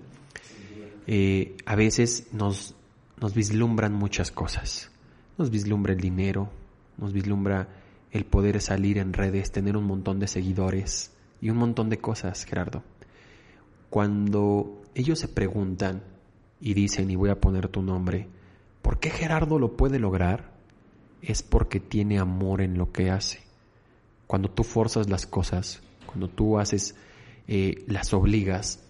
[1.07, 2.75] eh, a veces nos,
[3.19, 4.91] nos vislumbran muchas cosas.
[5.37, 6.51] Nos vislumbra el dinero,
[6.97, 7.69] nos vislumbra
[8.11, 12.43] el poder salir en redes, tener un montón de seguidores y un montón de cosas,
[12.43, 12.83] Gerardo.
[13.89, 16.03] Cuando ellos se preguntan
[16.59, 18.27] y dicen, y voy a poner tu nombre,
[18.81, 20.51] ¿por qué Gerardo lo puede lograr?
[21.21, 23.39] Es porque tiene amor en lo que hace.
[24.27, 26.95] Cuando tú forzas las cosas, cuando tú haces,
[27.47, 28.83] eh, las obligas,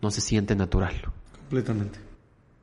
[0.00, 0.94] no se siente natural.
[1.38, 1.98] Completamente.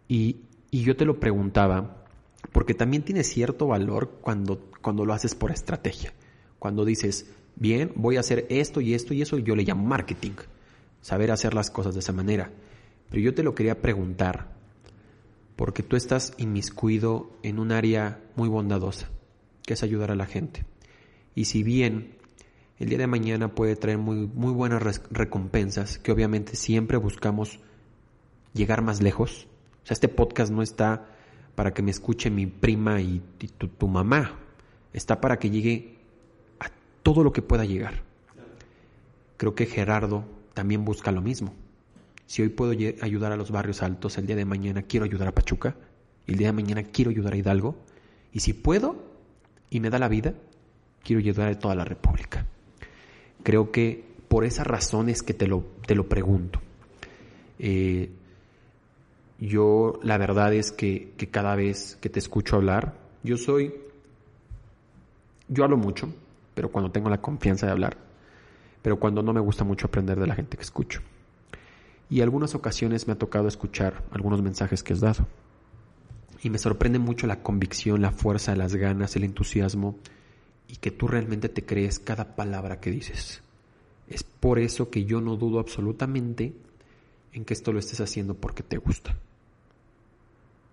[0.08, 0.38] Y,
[0.72, 2.04] y yo te lo preguntaba,
[2.52, 6.14] porque también tiene cierto valor cuando, cuando lo haces por estrategia.
[6.60, 10.34] Cuando dices, bien, voy a hacer esto y esto y eso, yo le llamo marketing.
[11.02, 12.52] Saber hacer las cosas de esa manera.
[13.10, 14.59] Pero yo te lo quería preguntar,
[15.60, 19.10] porque tú estás inmiscuido en un área muy bondadosa,
[19.66, 20.66] que es ayudar a la gente.
[21.36, 22.16] Y si bien
[22.78, 27.60] el día de mañana puede traer muy, muy buenas recompensas, que obviamente siempre buscamos
[28.54, 29.50] llegar más lejos.
[29.84, 31.08] O sea, este podcast no está
[31.56, 34.40] para que me escuche mi prima y, y tu, tu mamá.
[34.94, 35.98] Está para que llegue
[36.62, 36.68] a
[37.04, 38.04] todo lo que pueda llegar.
[39.36, 41.54] Creo que Gerardo también busca lo mismo.
[42.30, 45.32] Si hoy puedo ayudar a los barrios altos, el día de mañana quiero ayudar a
[45.32, 45.76] Pachuca,
[46.28, 47.76] el día de mañana quiero ayudar a Hidalgo,
[48.32, 48.98] y si puedo
[49.72, 50.36] y me da la vida,
[51.04, 52.46] quiero ayudar a toda la República.
[53.42, 56.62] Creo que por esas razones que te lo, te lo pregunto.
[57.58, 58.12] Eh,
[59.40, 63.74] yo la verdad es que, que cada vez que te escucho hablar, yo soy,
[65.48, 66.14] yo hablo mucho,
[66.54, 67.98] pero cuando tengo la confianza de hablar,
[68.84, 71.02] pero cuando no me gusta mucho aprender de la gente que escucho.
[72.10, 75.28] Y algunas ocasiones me ha tocado escuchar algunos mensajes que has dado.
[76.42, 79.98] Y me sorprende mucho la convicción, la fuerza, las ganas, el entusiasmo
[80.68, 83.42] y que tú realmente te crees cada palabra que dices.
[84.08, 86.54] Es por eso que yo no dudo absolutamente
[87.34, 89.18] en que esto lo estés haciendo porque te gusta.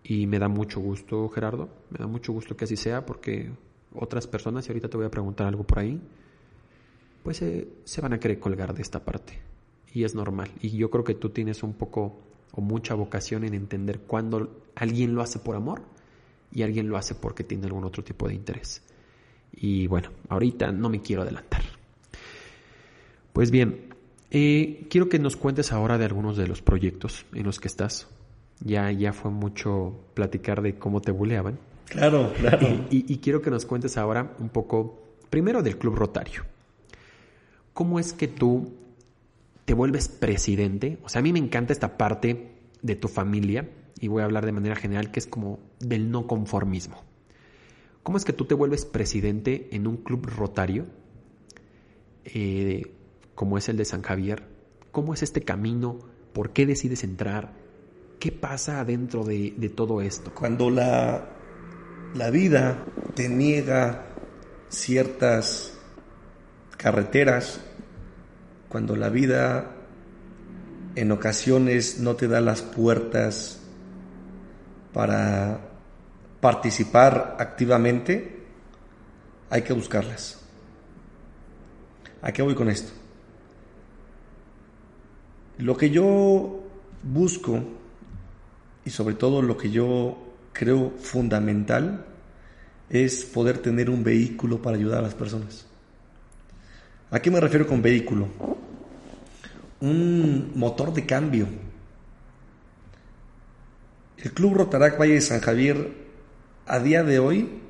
[0.05, 3.51] Y me da mucho gusto, Gerardo, me da mucho gusto que así sea porque
[3.95, 6.01] otras personas, y ahorita te voy a preguntar algo por ahí,
[7.23, 9.39] pues eh, se van a querer colgar de esta parte.
[9.97, 10.51] Y es normal.
[10.61, 12.19] Y yo creo que tú tienes un poco
[12.53, 15.81] o mucha vocación en entender cuando alguien lo hace por amor
[16.53, 18.83] y alguien lo hace porque tiene algún otro tipo de interés.
[19.55, 21.63] Y bueno, ahorita no me quiero adelantar.
[23.33, 23.95] Pues bien,
[24.31, 28.07] eh, quiero que nos cuentes ahora de algunos de los proyectos en los que estás.
[28.61, 31.59] Ya, ya fue mucho platicar de cómo te buleaban.
[31.87, 32.67] Claro, claro.
[32.91, 36.43] Y, y quiero que nos cuentes ahora un poco, primero del Club Rotario.
[37.77, 38.73] ¿cómo es que tú
[39.67, 40.99] te vuelves presidente?
[41.05, 43.69] O sea, a mí me encanta esta parte de tu familia,
[44.01, 47.03] y voy a hablar de manera general, que es como del no conformismo.
[48.03, 50.87] ¿Cómo es que tú te vuelves presidente en un club rotario,
[52.25, 52.95] eh,
[53.35, 54.45] como es el de San Javier?
[54.93, 55.99] ¿Cómo es este camino?
[56.33, 57.55] ¿Por qué decides entrar?
[58.21, 60.33] ¿Qué pasa dentro de, de todo esto?
[60.35, 61.31] Cuando la,
[62.15, 64.07] la vida te niega
[64.69, 65.79] ciertas
[66.77, 67.61] carreteras,
[68.77, 69.71] cuando la vida
[70.97, 73.59] en ocasiones no te da las puertas
[74.93, 75.61] para
[76.43, 78.45] participar activamente,
[79.49, 80.43] hay que buscarlas.
[82.21, 82.93] ¿A qué voy con esto?
[85.57, 86.63] Lo que yo
[87.03, 87.65] busco
[88.85, 90.19] y sobre todo lo que yo
[90.53, 92.05] creo fundamental
[92.91, 95.65] es poder tener un vehículo para ayudar a las personas.
[97.11, 98.29] ¿A qué me refiero con vehículo?
[99.81, 101.47] Un motor de cambio.
[104.17, 105.93] El Club Rotarac Valle de San Javier
[106.67, 107.61] a día de hoy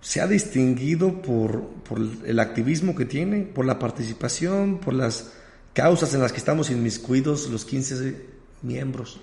[0.00, 5.32] se ha distinguido por, por, el activismo que tiene, por la participación, por las
[5.74, 8.16] causas en las que estamos inmiscuidos los 15
[8.62, 9.20] miembros.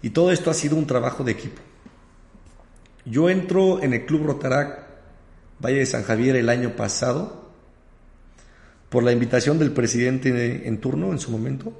[0.00, 1.60] Y todo esto ha sido un trabajo de equipo.
[3.04, 4.86] Yo entro en el Club Rotarac
[5.62, 7.41] Valle de San Javier el año pasado
[8.92, 11.72] por la invitación del presidente en turno en su momento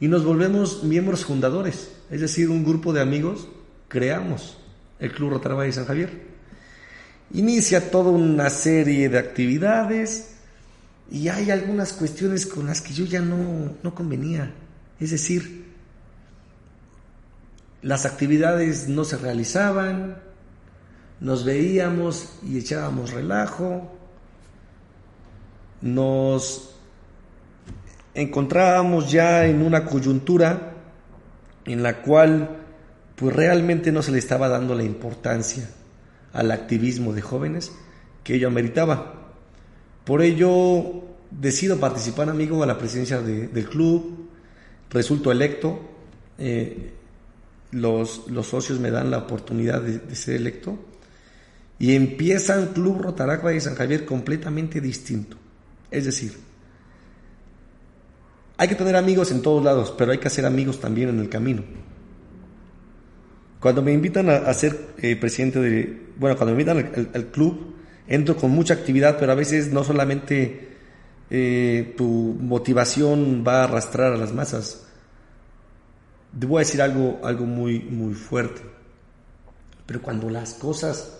[0.00, 3.46] y nos volvemos miembros fundadores, es decir, un grupo de amigos
[3.86, 4.58] creamos
[4.98, 6.10] el Club Rotarac Valle de San Javier.
[7.34, 10.34] Inicia toda una serie de actividades
[11.08, 14.52] y hay algunas cuestiones con las que yo ya no, no convenía,
[14.98, 15.66] es decir,
[17.80, 20.16] las actividades no se realizaban,
[21.20, 24.01] nos veíamos y echábamos relajo,
[25.82, 26.76] nos
[28.14, 30.72] encontrábamos ya en una coyuntura
[31.64, 32.58] en la cual
[33.16, 35.68] pues realmente no se le estaba dando la importancia
[36.32, 37.72] al activismo de jóvenes
[38.24, 39.32] que ello ameritaba.
[40.04, 44.28] Por ello decido participar, amigo, a la presidencia del club,
[44.90, 45.80] resulto electo.
[46.38, 46.92] Eh,
[47.72, 50.78] los, los socios me dan la oportunidad de, ser electo
[51.78, 55.36] y empieza un club Rotaracua de San Javier completamente distinto.
[55.92, 56.36] Es decir,
[58.56, 61.28] hay que tener amigos en todos lados, pero hay que hacer amigos también en el
[61.28, 61.62] camino.
[63.60, 67.74] Cuando me invitan a, ser eh, presidente de, bueno, cuando me invitan al, club,
[68.08, 70.76] entro con mucha actividad, pero a veces no solamente
[71.30, 74.86] eh, tu motivación va a arrastrar a las masas,
[76.38, 78.62] te voy a decir algo, algo muy, muy fuerte.
[79.86, 81.18] Pero cuando las cosas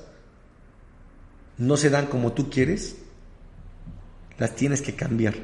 [1.58, 3.02] no se dan como tú quieres,
[4.42, 5.35] las tienes que cambiar.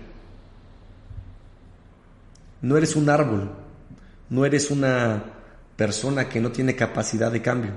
[2.63, 3.49] No eres un árbol,
[4.29, 5.23] no eres una
[5.77, 7.71] persona que no tiene capacidad de cambio.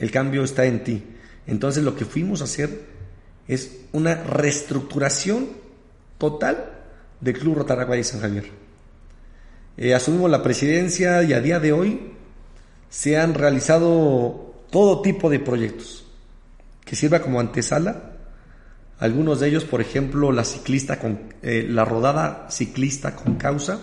[0.00, 1.04] El cambio está en ti.
[1.46, 2.86] Entonces lo que fuimos a hacer
[3.46, 5.46] es una reestructuración
[6.18, 6.72] total
[7.20, 8.50] del Club Rotaragua de San Javier.
[9.76, 12.14] Eh, asumimos la presidencia y a día de hoy
[12.90, 16.04] se han realizado todo tipo de proyectos
[16.84, 18.07] que sirva como antesala.
[18.98, 23.80] Algunos de ellos, por ejemplo, la ciclista con eh, la rodada ciclista con causa,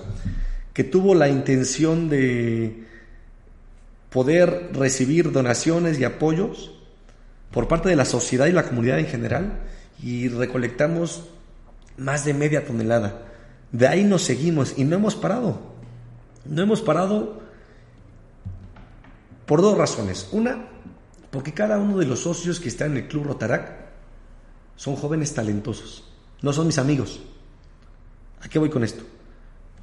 [0.73, 2.83] que tuvo la intención de
[4.09, 6.71] poder recibir donaciones y apoyos
[7.51, 9.59] por parte de la sociedad y la comunidad en general
[10.03, 11.23] y recolectamos
[11.97, 13.21] más de media tonelada.
[13.71, 15.61] De ahí nos seguimos y no hemos parado.
[16.43, 17.41] No hemos parado
[19.45, 20.27] por dos razones.
[20.33, 20.65] Una,
[21.31, 23.84] porque cada uno de los socios que está en el Club Rotarac
[24.75, 26.03] son jóvenes talentosos.
[26.41, 27.21] No son mis amigos.
[28.41, 29.03] ¿A qué voy con esto?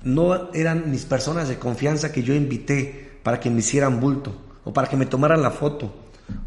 [0.04, 4.72] No eran mis personas de confianza que yo invité para que me hicieran bulto o
[4.72, 5.94] para que me tomaran la foto.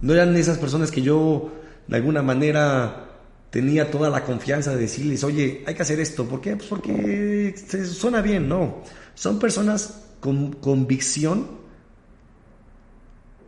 [0.01, 1.51] No eran esas personas que yo
[1.87, 3.05] de alguna manera
[3.49, 6.25] tenía toda la confianza de decirles, oye, hay que hacer esto.
[6.25, 6.55] ¿Por qué?
[6.55, 7.55] Pues porque
[7.85, 8.83] suena bien, no.
[9.13, 11.64] Son personas con convicción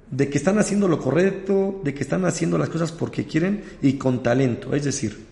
[0.09, 3.93] de que están haciendo lo correcto, de que están haciendo las cosas porque quieren y
[3.93, 4.73] con talento.
[4.73, 5.25] Es decir,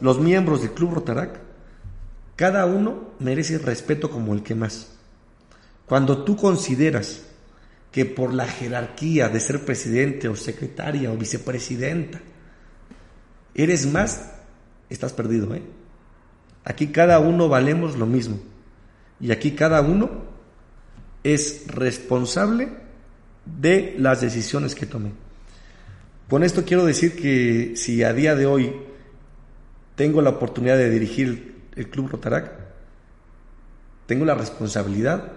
[0.00, 1.40] los miembros del Club Rotarac,
[2.36, 4.94] cada uno merece respeto como el que más.
[5.86, 7.22] Cuando tú consideras
[7.90, 12.20] que por la jerarquía de ser presidente o secretaria o vicepresidenta
[13.54, 14.32] eres más,
[14.90, 15.54] estás perdido.
[15.54, 15.62] ¿eh?
[16.64, 18.38] Aquí cada uno valemos lo mismo.
[19.20, 20.10] Y aquí cada uno
[21.24, 22.68] es responsable
[23.56, 25.12] de las decisiones que tome.
[26.28, 28.72] Con esto quiero decir que si a día de hoy
[29.96, 32.52] tengo la oportunidad de dirigir el Club Rotarac,
[34.06, 35.32] tengo la responsabilidad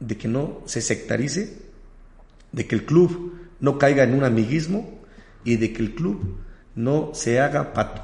[0.00, 1.58] de que no se sectarice,
[2.52, 5.00] de que el club no caiga en un amiguismo
[5.44, 6.38] y de que el club
[6.74, 8.02] no se haga pato.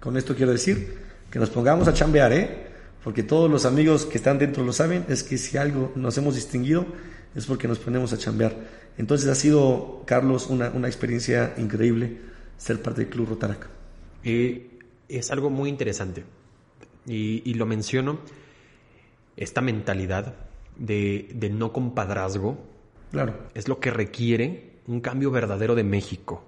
[0.00, 0.98] Con esto quiero decir
[1.30, 2.66] que nos pongamos a chambear, ¿eh?
[3.02, 6.34] Porque todos los amigos que están dentro lo saben, es que si algo nos hemos
[6.34, 6.86] distinguido
[7.34, 8.56] es porque nos ponemos a chambear.
[8.96, 12.18] Entonces ha sido, Carlos, una, una experiencia increíble
[12.56, 13.68] ser parte del Club Rotarac.
[14.22, 14.78] Eh,
[15.08, 16.24] es algo muy interesante
[17.06, 18.20] y, y, lo menciono,
[19.36, 20.34] esta mentalidad
[20.76, 22.58] de, de no compadrazgo
[23.10, 23.34] claro.
[23.54, 26.44] es lo que requiere un cambio verdadero de México.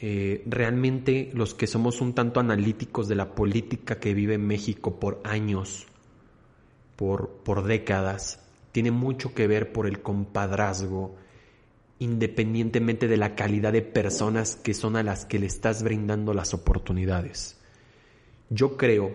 [0.00, 5.20] Eh, realmente los que somos un tanto analíticos de la política que vive México por
[5.24, 5.86] años,
[6.96, 8.47] por, por décadas,
[8.78, 11.16] tiene mucho que ver por el compadrazgo,
[11.98, 16.54] independientemente de la calidad de personas que son a las que le estás brindando las
[16.54, 17.58] oportunidades.
[18.50, 19.10] Yo creo,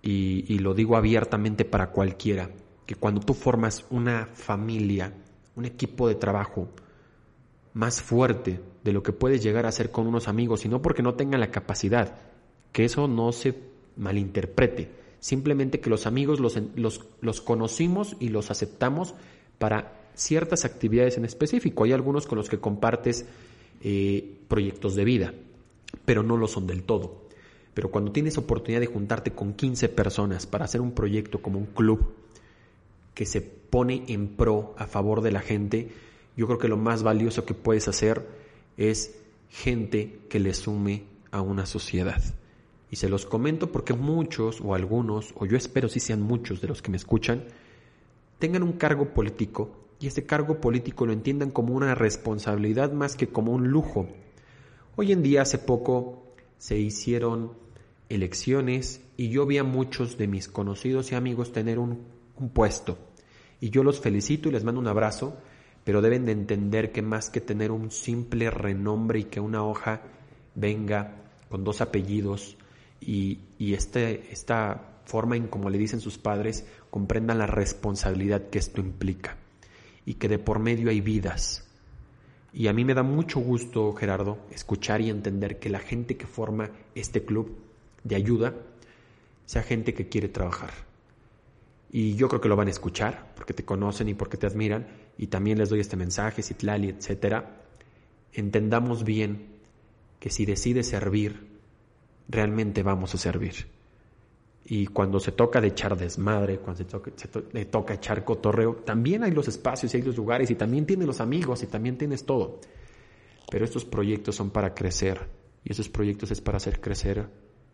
[0.00, 2.48] y, lo digo abiertamente para cualquiera,
[2.86, 5.12] que cuando tú formas una familia,
[5.56, 6.70] un equipo de trabajo
[7.74, 11.02] más fuerte de lo que puedes llegar a hacer con unos amigos, y no porque
[11.02, 12.16] no tengan la capacidad,
[12.72, 13.58] que eso no se
[13.98, 19.14] malinterprete, simplemente que los amigos los, los, los conocimos y los aceptamos
[19.56, 21.84] para ciertas actividades en específico.
[21.84, 23.24] Hay algunos con los que compartes
[23.80, 25.32] eh, proyectos de vida,
[26.04, 27.22] pero no lo son del todo.
[27.72, 31.66] Pero cuando tienes oportunidad de juntarte con 15 personas para hacer un proyecto como un
[31.68, 32.12] club
[33.14, 35.88] que se pone en pro a favor de la gente,
[36.36, 38.28] yo creo que lo más valioso que puedes hacer
[38.76, 39.16] es
[39.48, 42.22] gente que le sume a una sociedad.
[42.94, 46.68] Y se los comento porque muchos o algunos, o yo espero si sean muchos de
[46.68, 47.42] los que me escuchan,
[48.38, 53.26] tengan un cargo político y ese cargo político lo entiendan como una responsabilidad más que
[53.26, 54.06] como un lujo.
[54.94, 57.54] Hoy en día, hace poco, se hicieron
[58.08, 62.04] elecciones y yo vi a muchos de mis conocidos y amigos tener un,
[62.36, 62.96] un puesto.
[63.60, 65.36] Y yo los felicito y les mando un abrazo,
[65.82, 70.02] pero deben de entender que más que tener un simple renombre y que una hoja
[70.54, 71.16] venga
[71.48, 72.56] con dos apellidos
[73.06, 78.58] y, y este, esta forma en como le dicen sus padres, comprendan la responsabilidad que
[78.58, 79.36] esto implica
[80.06, 81.64] y que de por medio hay vidas.
[82.52, 86.26] Y a mí me da mucho gusto, Gerardo, escuchar y entender que la gente que
[86.26, 87.56] forma este club
[88.04, 88.54] de ayuda
[89.44, 90.70] sea gente que quiere trabajar.
[91.90, 94.86] Y yo creo que lo van a escuchar porque te conocen y porque te admiran.
[95.18, 97.60] Y también les doy este mensaje, Citlali, etcétera.
[98.32, 99.46] Entendamos bien
[100.18, 101.53] que si decides servir,
[102.28, 103.66] realmente vamos a servir.
[104.66, 107.10] Y cuando se toca de echar desmadre, cuando se toca,
[107.52, 111.06] le toca echar cotorreo, también hay los espacios y hay los lugares y también tienes
[111.06, 112.60] los amigos y también tienes todo.
[113.50, 115.28] Pero estos proyectos son para crecer
[115.64, 117.28] y esos proyectos es para hacer crecer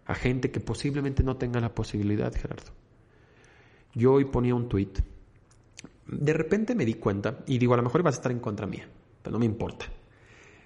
[0.05, 2.73] a gente que posiblemente no tenga la posibilidad, Gerardo.
[3.95, 4.93] Yo hoy ponía un tweet.
[6.07, 8.67] De repente me di cuenta y digo, a lo mejor vas a estar en contra
[8.67, 8.89] mía,
[9.23, 9.87] pero no me importa.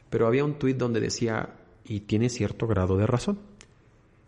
[0.08, 3.38] Pero había un tweet donde decía, y tiene cierto grado de razón,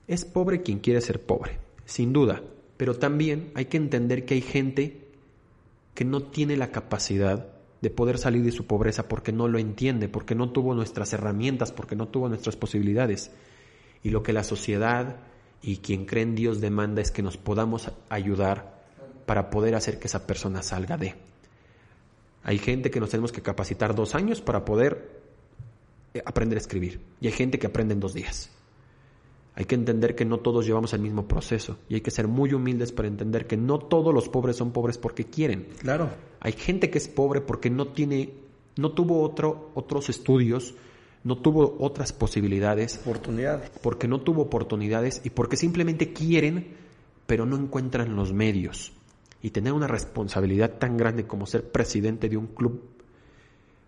[0.08, 2.42] es pobre quien quiere ser pobre sin duda,
[2.76, 5.06] pero también hay que entender que hay gente
[5.94, 7.48] que no tiene la capacidad
[7.80, 11.72] de poder salir de su pobreza porque no lo entiende, porque no tuvo nuestras herramientas,
[11.72, 13.30] porque no tuvo nuestras posibilidades.
[14.02, 15.16] Y lo que la sociedad
[15.62, 18.84] y quien cree en Dios demanda es que nos podamos ayudar
[19.24, 21.14] para poder hacer que esa persona salga de.
[22.42, 25.20] Hay gente que nos tenemos que capacitar dos años para poder
[26.14, 27.00] eh, aprender a escribir.
[27.20, 28.50] Y hay gente que aprende en dos días.
[29.56, 32.52] Hay que entender que no todos llevamos el mismo proceso y hay que ser muy
[32.52, 35.68] humildes para entender que no todos los pobres son pobres porque quieren.
[35.78, 36.10] Claro.
[36.40, 38.34] Hay gente que es pobre porque no tiene,
[38.76, 40.74] no tuvo otro, otros estudios,
[41.24, 42.98] no tuvo otras posibilidades.
[42.98, 43.70] Oportunidades.
[43.80, 46.76] Porque no tuvo oportunidades y porque simplemente quieren,
[47.26, 48.92] pero no encuentran los medios.
[49.40, 52.82] Y tener una responsabilidad tan grande como ser presidente de un club,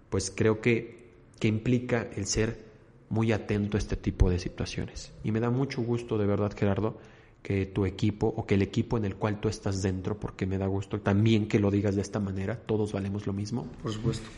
[0.09, 2.68] pues creo que, que implica el ser
[3.11, 5.13] muy atento a este tipo de situaciones.
[5.25, 6.99] Y me da mucho gusto, de verdad, Gerardo,
[7.43, 10.59] que tu equipo o que el equipo en el cual tú estás dentro, porque me
[10.59, 13.67] da gusto también que lo digas de esta manera, todos valemos lo mismo.
[13.83, 14.29] Por supuesto.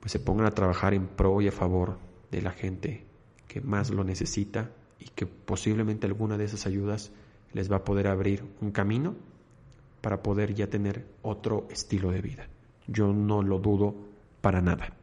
[0.00, 1.98] Pues se pongan a trabajar en pro y a favor
[2.30, 3.04] de la gente
[3.48, 7.12] que más lo necesita y que posiblemente alguna de esas ayudas
[7.52, 9.16] les va a poder abrir un camino
[10.00, 12.48] para poder ya tener otro estilo de vida.
[12.86, 13.94] Yo no lo dudo
[14.40, 14.96] para nada.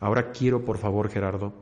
[0.00, 1.54] Ahora quiero, por favor, Gerardo,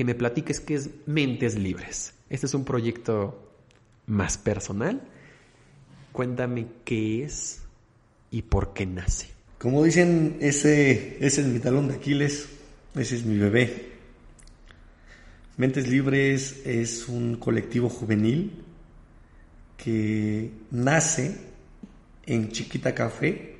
[0.00, 2.14] que me platiques qué es Mentes Libres.
[2.30, 3.52] Este es un proyecto
[4.06, 5.02] más personal.
[6.10, 7.60] Cuéntame qué es
[8.30, 9.28] y por qué nace.
[9.58, 12.48] Como dicen, ese, ese es mi talón de Aquiles,
[12.94, 13.90] ese es mi bebé.
[15.58, 18.52] Mentes Libres es un colectivo juvenil
[19.76, 21.36] que nace
[22.24, 23.58] en Chiquita Café.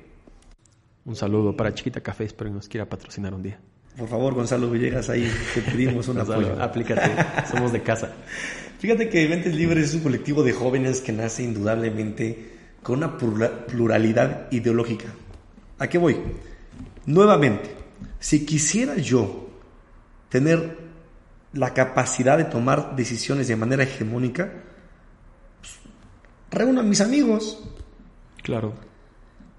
[1.05, 3.59] Un saludo para Chiquita Café, espero que nos quiera patrocinar un día.
[3.97, 6.61] Por favor, Gonzalo Villegas, ahí te pedimos un apoyo.
[6.61, 7.11] Aplícate,
[7.51, 8.11] somos de casa.
[8.79, 14.51] Fíjate que Mentes Libres es un colectivo de jóvenes que nace indudablemente con una pluralidad
[14.51, 15.05] ideológica.
[15.77, 16.17] ¿A qué voy?
[17.05, 17.75] Nuevamente,
[18.19, 19.49] si quisiera yo
[20.29, 20.77] tener
[21.53, 24.51] la capacidad de tomar decisiones de manera hegemónica,
[25.59, 25.73] pues,
[26.49, 27.61] reúno a mis amigos.
[28.41, 28.73] Claro.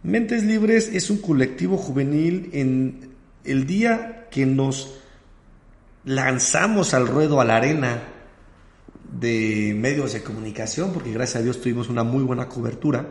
[0.02, 3.11] Mentes Libres es un colectivo juvenil en
[3.44, 4.98] el día que nos
[6.04, 8.02] lanzamos al ruedo, a la arena
[9.12, 13.06] de medios de comunicación, porque gracias a Dios tuvimos una muy buena cobertura,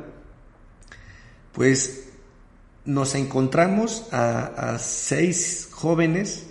[1.53, 2.09] pues
[2.85, 6.47] nos encontramos a, seis jóvenes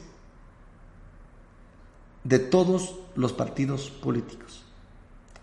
[2.23, 4.65] de todos los partidos políticos.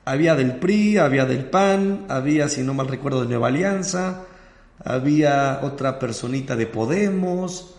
[0.06, 4.24] Había del PRI, había del PAN, había, si no mal recuerdo, de Nueva Alianza,
[4.84, 7.77] había otra personita de Podemos,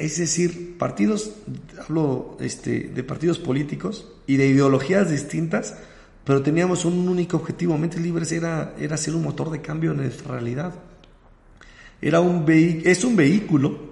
[0.00, 1.32] es decir, partidos,
[1.78, 5.76] hablo este, de partidos políticos y de ideologías distintas,
[6.24, 9.98] pero teníamos un único objetivo, Mentes Libres era, era ser un motor de cambio en
[9.98, 10.74] nuestra realidad.
[12.00, 13.90] Era un es un vehículo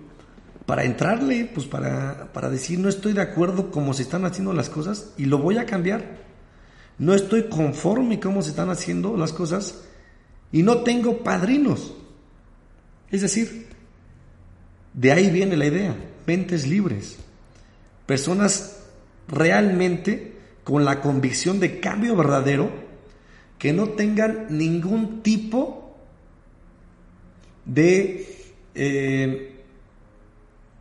[0.64, 4.70] para entrarle, pues para, para decir no estoy de acuerdo cómo se están haciendo las
[4.70, 6.18] cosas y lo voy a cambiar.
[6.98, 9.84] No estoy conforme cómo se están haciendo las cosas
[10.52, 11.94] y no tengo padrinos.
[13.10, 13.67] Es decir,
[14.98, 15.94] de ahí viene la idea,
[16.26, 17.18] mentes libres,
[18.04, 18.80] personas
[19.28, 20.32] realmente
[20.64, 22.68] con la convicción de cambio verdadero,
[23.60, 25.96] que no tengan ningún tipo
[27.64, 28.26] de
[28.74, 29.62] eh,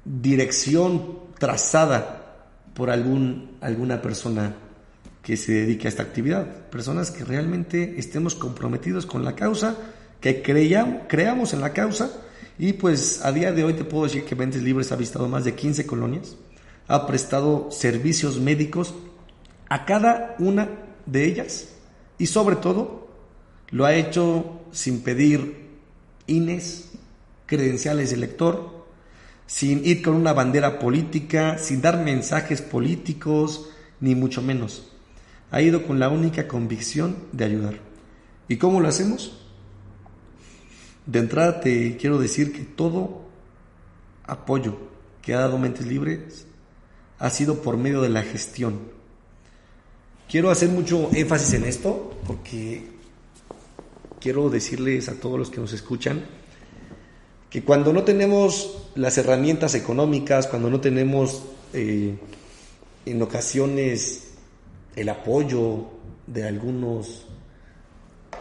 [0.04, 4.56] dirección trazada por algún, alguna persona
[5.22, 6.70] que se dedique a esta actividad.
[6.72, 9.78] Personas que realmente estemos comprometidos con la causa,
[10.20, 12.24] que creamos en la causa
[12.60, 15.44] y pues a día de hoy te puedo decir que Mentes Libres ha visitado más
[15.46, 16.36] de 15 colonias,
[16.88, 18.96] ha prestado servicios médicos
[19.70, 20.70] a cada una
[21.06, 21.70] de ellas
[22.18, 23.08] y sobre todo
[23.70, 25.68] lo ha hecho sin pedir
[26.26, 26.92] INES,
[27.46, 28.86] credenciales de lector,
[29.46, 34.92] sin ir con una bandera política, sin dar mensajes políticos, ni mucho menos.
[35.52, 37.76] Ha ido con la única convicción de ayudar.
[38.50, 39.47] ¿Y cómo lo hacemos?
[41.08, 43.22] De entrada te quiero decir que todo
[44.26, 44.78] apoyo
[45.22, 46.46] que ha dado Mentes Libres
[47.18, 48.80] ha sido por medio de la gestión.
[50.30, 52.88] Quiero hacer mucho énfasis en esto porque
[54.20, 56.26] quiero decirles a todos los que nos escuchan
[57.50, 62.18] que cuando no tenemos las herramientas económicas, cuando no tenemos eh,
[63.06, 64.32] en ocasiones
[64.98, 65.88] el apoyo
[66.28, 67.26] de algunos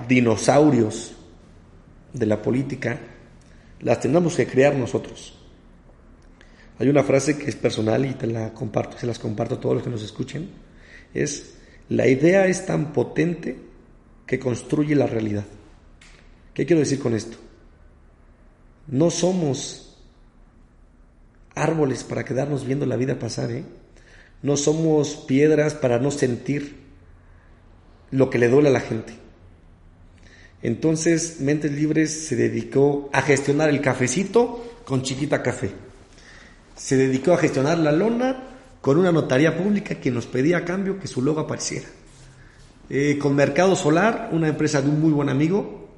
[0.09, 1.13] dinosaurios
[2.17, 2.99] de la política
[3.81, 5.35] las tenemos que crear nosotros.
[6.79, 9.77] Hay una frase que es personal y te la comparto, se las comparto a todos
[9.77, 10.51] los que nos escuchen.
[11.15, 11.55] Es,
[11.89, 13.57] la idea es tan potente
[14.27, 15.45] que construye la realidad.
[16.53, 17.37] ¿Qué quiero decir con esto?
[18.89, 19.99] No somos
[21.55, 23.65] árboles para quedarnos viendo la vida pasar, ¿eh?
[24.43, 26.77] No somos piedras para no sentir
[28.11, 29.15] lo que le duele a la gente.
[30.63, 35.71] Entonces, Mentes Libres se dedicó a gestionar el cafecito con Chiquita Café.
[36.75, 38.45] Se dedicó a gestionar la lona
[38.81, 41.89] con una notaría pública que nos pedía a cambio que su logo apareciera.
[42.89, 45.89] Eh, con Mercado Solar, una empresa de un muy buen amigo,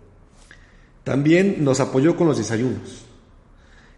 [1.04, 3.04] también nos apoyó con los desayunos.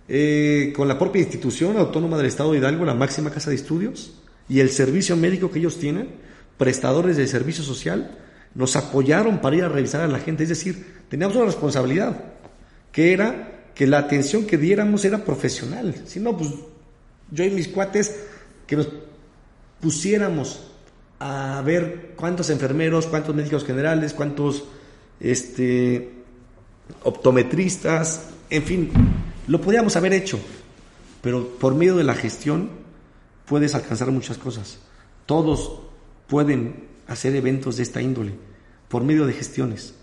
[0.08, 4.14] Eh, con la propia institución autónoma del Estado de Hidalgo, la máxima casa de estudios,
[4.48, 6.08] y el servicio médico que ellos tienen,
[6.58, 8.18] prestadores de servicio social,
[8.54, 12.24] nos apoyaron para ir a revisar a la gente, es decir, teníamos una responsabilidad,
[12.92, 16.50] que era que la atención que diéramos era profesional, si no, pues
[17.30, 18.14] yo y mis cuates,
[18.66, 18.88] que nos
[19.80, 20.70] pusiéramos
[21.18, 24.64] a ver cuántos enfermeros, cuántos médicos generales, cuántos
[25.20, 26.10] este,
[27.04, 28.90] optometristas, en fin,
[29.46, 30.38] lo podíamos haber hecho,
[31.22, 32.70] pero por medio de la gestión
[33.46, 34.78] puedes alcanzar muchas cosas.
[35.26, 35.80] Todos
[36.26, 38.34] pueden hacer eventos de esta índole
[38.88, 39.94] por medio de gestiones.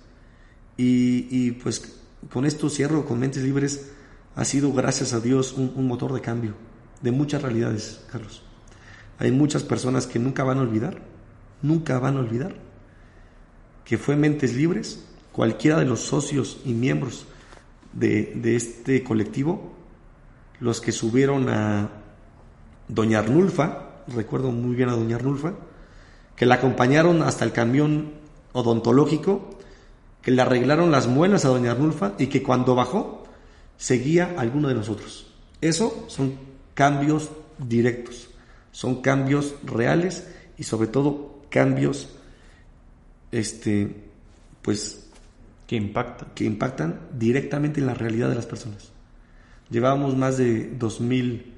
[0.76, 1.99] Y, pues
[2.32, 3.91] con esto cierro con Mentes Libres.
[4.36, 6.53] Ha sido, gracias a Dios, un, motor de cambio
[7.01, 8.43] de muchas realidades, Carlos.
[9.18, 11.01] Hay muchas personas que nunca van a olvidar,
[11.64, 12.55] nunca van a olvidar
[13.84, 17.26] que fue Mentes Libres, cualquiera de los socios y miembros
[17.93, 19.74] de, de este colectivo,
[20.60, 21.89] los que subieron a
[22.89, 25.53] Doña Arnulfa, recuerdo muy bien a doña Arnulfa,
[26.38, 28.14] que la acompañaron hasta el camión
[28.54, 29.58] odontológico,
[30.22, 33.24] que le arreglaron las muelas a doña Arnulfa y que cuando bajó
[33.76, 35.34] seguía a alguno de nosotros.
[35.60, 36.36] Eso son
[36.74, 38.30] cambios directos,
[38.72, 40.28] son cambios reales
[40.58, 42.10] y sobre todo cambios
[43.32, 43.96] este
[44.62, 45.10] pues
[45.66, 48.92] que impactan que impactan directamente en la realidad de las personas.
[49.70, 51.54] Llevábamos más de 2000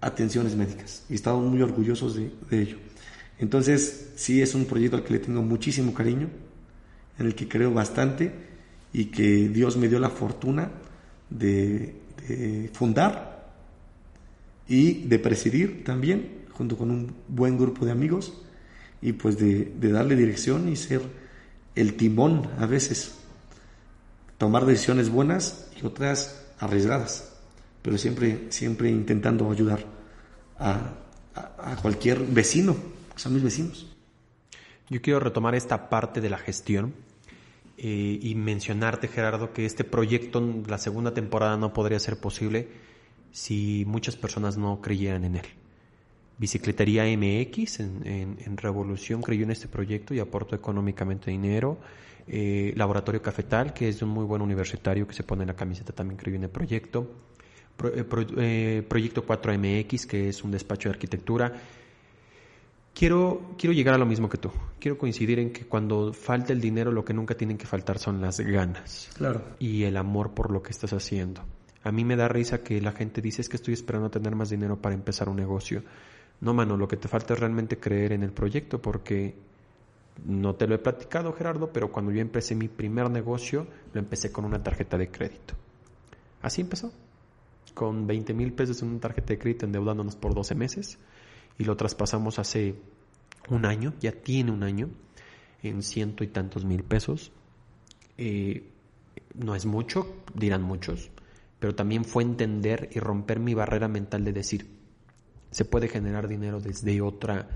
[0.00, 2.76] atenciones médicas y estamos muy orgullosos de, ello.
[3.38, 6.28] Entonces, sí es un proyecto al que le tengo muchísimo cariño,
[7.18, 8.32] en el que creo bastante
[8.92, 10.70] y que Dios me dio la fortuna
[11.28, 11.94] de,
[12.72, 13.52] fundar
[14.68, 18.42] y de presidir también, junto con un buen grupo de amigos,
[19.02, 21.02] y pues de, darle dirección y ser
[21.74, 23.14] el timón a veces,
[24.38, 27.32] tomar decisiones buenas y otras arriesgadas,
[27.82, 29.84] pero siempre, siempre intentando ayudar
[30.58, 30.94] a,
[31.82, 32.74] cualquier vecino,
[33.24, 33.86] a mis vecinos.
[34.90, 36.94] Yo quiero retomar esta parte de la gestión
[37.78, 42.68] eh, y mencionarte, Gerardo, que este proyecto, la segunda temporada, no podría ser posible
[43.32, 45.46] si muchas personas no creyeran en él.
[46.38, 51.78] Bicicletería MX en, en, Revolución creyó en este proyecto y aportó económicamente dinero.
[52.28, 55.92] Eh, Laboratorio Cafetal, que es un muy buen universitario que se pone en la camiseta,
[55.92, 57.10] también creyó en el proyecto.
[57.84, 61.52] Eh, proyecto 4MX, que es un despacho de arquitectura.
[62.96, 64.50] Quiero, quiero llegar a lo mismo que tú.
[64.80, 68.22] Quiero coincidir en que cuando falta el dinero, lo que nunca tienen que faltar son
[68.22, 69.10] las ganas.
[69.18, 69.44] Claro.
[69.58, 71.42] Y el amor por lo que estás haciendo.
[71.82, 74.48] A mí me da risa que la gente dice es que estoy esperando tener más
[74.48, 75.82] dinero para empezar un negocio.
[76.40, 79.34] No, mano, lo que te falta es realmente creer en el proyecto porque
[80.24, 84.32] no te lo he platicado, Gerardo, pero cuando yo empecé mi primer negocio, lo empecé
[84.32, 85.52] con una tarjeta de crédito.
[86.40, 86.90] Así empezó
[87.74, 90.98] con 20 mil pesos en una tarjeta de crédito endeudándonos por 12 meses
[91.58, 92.74] y lo traspasamos hace
[93.48, 94.90] un año, ya tiene un año,
[95.62, 97.32] en ciento y tantos mil pesos.
[98.18, 98.70] Eh,
[99.34, 101.10] no es mucho, dirán muchos,
[101.58, 104.66] pero también fue entender y romper mi barrera mental de decir,
[105.50, 107.48] se puede generar dinero desde, otra,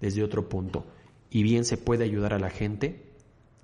[0.00, 0.86] desde otro punto
[1.30, 3.02] y bien se puede ayudar a la gente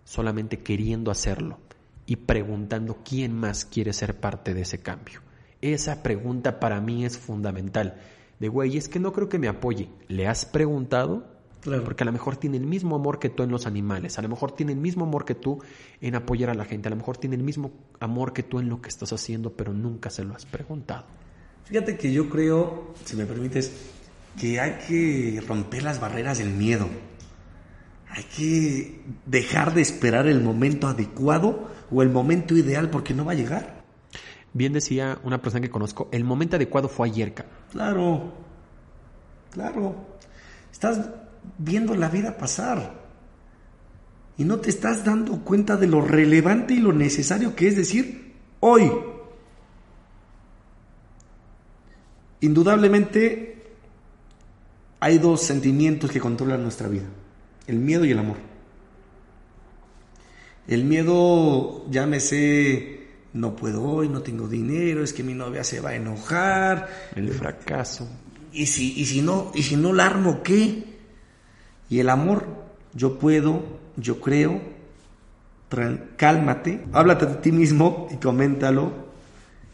[0.05, 1.59] solamente queriendo hacerlo
[2.07, 5.21] y preguntando quién más quiere ser parte de ese cambio.
[5.61, 8.01] Esa pregunta para mí es fundamental.
[8.41, 9.91] De güey, es que no creo que me apoye.
[10.09, 11.25] ¿Le has preguntado?
[11.61, 11.85] Claro.
[11.85, 14.31] Porque a lo mejor tiene el mismo amor que tú en los animales, a lo
[14.31, 15.63] mejor tiene el mismo amor que tú
[16.01, 17.71] en apoyar a la gente, a lo mejor tiene el mismo
[18.01, 21.05] amor que tú en lo que estás haciendo, pero nunca se lo has preguntado.
[21.65, 23.73] Fíjate que yo creo, si me permites,
[24.41, 26.89] que hay que romper las barreras del miedo.
[28.09, 33.33] Hay que dejar de esperar el momento adecuado o el momento ideal porque no va
[33.33, 33.80] a llegar.
[34.53, 37.35] Bien decía una persona que conozco, el momento adecuado fue ayer.
[37.71, 38.33] Claro,
[39.51, 39.95] claro.
[40.73, 41.01] Estás
[41.59, 43.01] viendo la vida pasar
[44.37, 48.35] y no te estás dando cuenta de lo relevante y lo necesario que es decir
[48.61, 48.91] hoy.
[52.41, 53.75] Indudablemente
[54.99, 57.07] hay dos sentimientos que controlan nuestra vida,
[57.67, 58.37] el miedo y el amor.
[60.67, 63.00] El miedo, llámese
[63.33, 66.89] no puedo hoy, no tengo dinero, es que mi novia se va a enojar.
[67.15, 68.09] El fracaso.
[68.53, 70.85] Y si, y si no, y si no la armo, ¿qué?
[71.89, 72.47] Y el amor,
[72.95, 73.63] yo puedo,
[73.97, 74.61] yo creo,
[76.17, 78.93] cálmate, háblate de ti mismo y coméntalo,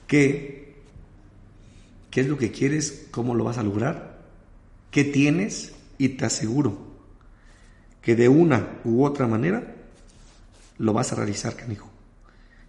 [0.07, 0.77] ¿qué,
[2.11, 3.09] ¿qué es lo que quieres?
[3.11, 4.19] ¿Cómo lo vas a lograr?
[4.91, 5.75] ¿Qué tienes?
[5.99, 6.79] Y te aseguro
[8.03, 9.75] que de una u otra manera
[10.79, 11.96] lo vas a realizar, canijo.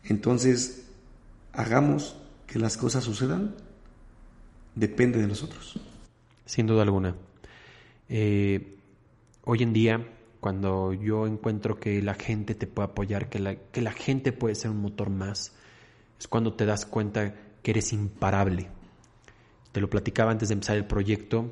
[0.07, 0.87] Entonces,
[1.53, 3.55] hagamos que las cosas sucedan,
[4.75, 5.79] depende de nosotros.
[6.45, 7.15] Sin duda alguna.
[8.07, 8.77] Eh,
[9.43, 10.07] hoy en día,
[10.39, 14.55] cuando yo encuentro que la gente te puede apoyar, que la, que la gente puede
[14.55, 15.51] ser un motor más,
[16.17, 18.69] es cuando te das cuenta que eres imparable.
[19.73, 21.51] Te lo platicaba antes de empezar el proyecto.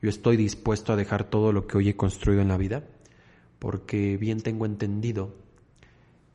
[0.00, 2.82] Yo estoy dispuesto a dejar todo lo que hoy he construido en la vida,
[3.60, 5.34] porque bien tengo entendido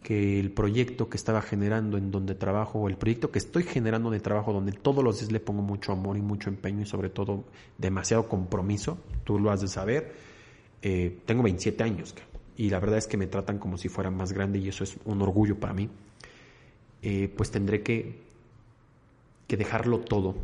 [0.04, 4.10] que el proyecto que estaba generando en donde trabajo, o el proyecto que estoy generando
[4.10, 7.10] de trabajo, donde todos los días le pongo mucho amor y mucho empeño y sobre
[7.10, 7.44] todo
[7.78, 10.14] demasiado compromiso, tú lo has de saber,
[10.82, 12.16] eh, tengo 27 años
[12.56, 14.98] y la verdad es que me tratan como si fuera más grande y eso es
[15.06, 15.90] un orgullo para mí,
[17.02, 18.22] eh, pues tendré que,
[19.48, 20.36] que dejarlo todo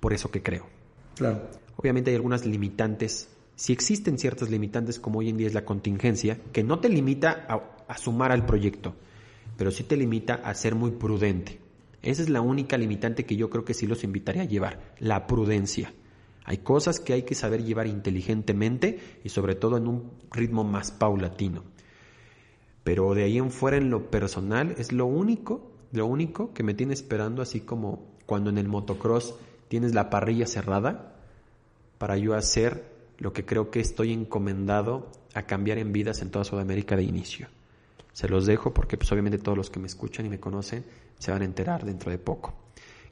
[0.00, 0.66] por eso que creo.
[1.16, 1.48] Claro.
[1.76, 6.38] Obviamente hay algunas limitantes si existen ciertas limitantes como hoy en día es la contingencia,
[6.52, 8.94] que no te limita a, sumar al proyecto,
[9.56, 11.60] pero sí te limita a ser muy prudente.
[12.02, 15.26] Esa es la única limitante que yo creo que sí los invitaría a llevar, la
[15.26, 15.92] prudencia.
[16.44, 20.90] Hay cosas que hay que saber llevar inteligentemente y sobre todo en un ritmo más
[20.90, 21.62] paulatino.
[22.82, 26.74] Pero de ahí en fuera en lo personal es lo único, lo único que me
[26.74, 29.36] tiene esperando así como cuando en el motocross
[29.68, 31.14] tienes la parrilla cerrada
[31.98, 36.44] para yo hacer lo que creo que estoy encomendado a cambiar en vidas en toda
[36.44, 37.46] Sudamérica de inicio.
[38.12, 40.84] Se los dejo porque pues obviamente todos los que me escuchan y me conocen
[41.18, 42.54] se van a enterar dentro de poco.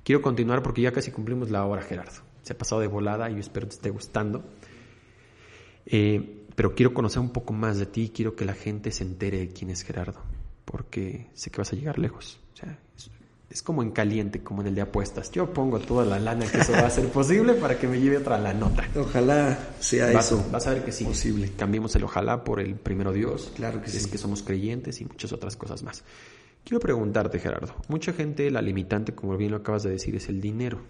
[0.05, 2.23] Quiero continuar porque ya casi cumplimos la hora, Gerardo.
[2.43, 4.45] Se ha pasado de volada y yo espero te esté gustando.
[5.87, 9.39] Eh, pero quiero conocer un poco más de ti, quiero que la gente se entere
[9.39, 10.21] de quién es Gerardo,
[10.65, 12.39] porque sé que vas a llegar lejos.
[13.51, 15.31] Es, como en caliente, como en el de apuestas.
[15.33, 18.19] Yo pongo toda la lana que eso va a ser posible para que me lleve
[18.19, 18.89] otra la nota.
[18.97, 20.47] Ojalá sea eso.
[20.53, 21.05] Vas a ver que sí.
[21.05, 21.51] Posible.
[21.57, 23.53] Cambiemos el ojalá por el primero Dios.
[23.57, 24.11] Claro que es sí.
[24.11, 26.05] que somos creyentes y muchas otras cosas más.
[26.65, 27.75] Quiero preguntarte, Gerardo.
[27.89, 30.81] Mucha gente, la limitante, como bien lo acabas de decir, es el dinero.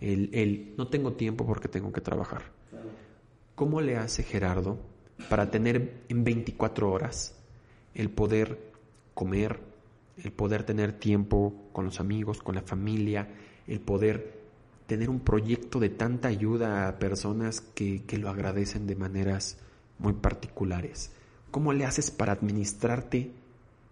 [0.00, 2.42] El, el no tengo tiempo porque tengo que trabajar.
[3.54, 4.78] ¿Cómo le hace Gerardo
[5.28, 7.34] para tener en 24 horas
[7.94, 8.58] el poder
[9.14, 9.60] comer,
[10.22, 13.28] el poder tener tiempo con los amigos, con la familia,
[13.66, 14.38] el poder
[14.86, 19.58] tener un proyecto de tanta ayuda a personas que, que lo agradecen de maneras
[19.98, 21.12] muy particulares?
[21.50, 23.30] ¿Cómo le haces para administrarte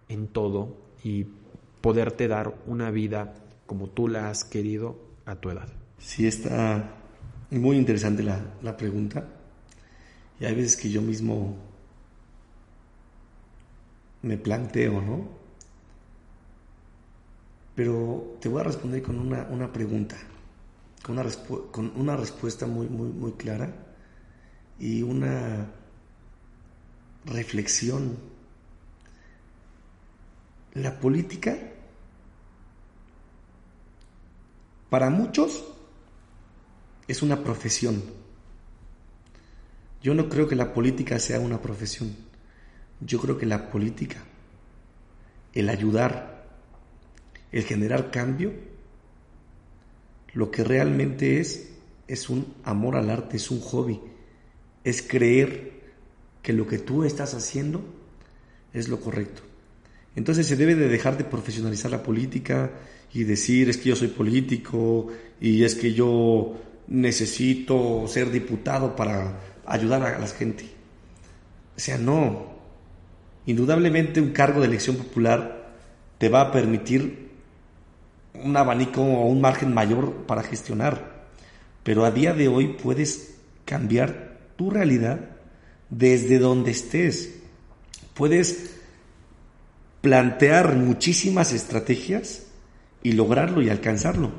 [0.09, 1.25] en todo y
[1.81, 3.33] poderte dar una vida
[3.65, 5.69] como tú la has querido a tu edad?
[5.99, 6.95] Sí, está
[7.51, 9.25] muy interesante la, la pregunta.
[10.39, 11.55] Y hay veces que yo mismo
[14.21, 15.36] me planteo, ¿no?
[17.77, 20.17] Pero te voy a responder con una, una pregunta,
[21.03, 21.29] con una,
[21.71, 23.71] con una respuesta muy, muy, muy clara
[24.79, 25.67] y una
[27.23, 28.17] reflexión.
[30.73, 31.55] La política,
[34.89, 35.63] para muchos,
[37.07, 38.01] es una profesión.
[40.01, 42.15] Yo no creo que la política sea una profesión.
[43.01, 44.23] Yo creo que la política,
[45.53, 46.36] el ayudar,
[47.51, 48.53] el generar cambio,
[50.33, 51.69] lo que realmente es,
[52.07, 53.99] es un amor al arte, es un hobby,
[54.83, 55.77] es creer
[56.41, 57.83] que lo que tú estás haciendo
[58.73, 59.41] es lo correcto.
[60.15, 62.71] Entonces se debe de dejar de profesionalizar la política
[63.13, 65.07] y decir es que yo soy político
[65.39, 66.55] y es que yo
[66.87, 70.65] necesito ser diputado para ayudar a la gente.
[71.75, 72.57] O sea, no.
[73.45, 75.75] Indudablemente un cargo de elección popular
[76.17, 77.26] te va a permitir
[78.43, 81.27] un abanico o un margen mayor para gestionar.
[81.83, 83.35] Pero a día de hoy puedes
[83.65, 85.19] cambiar tu realidad
[85.89, 87.35] desde donde estés.
[88.13, 88.71] Puedes
[90.01, 92.47] plantear muchísimas estrategias
[93.03, 94.31] y lograrlo y alcanzarlo.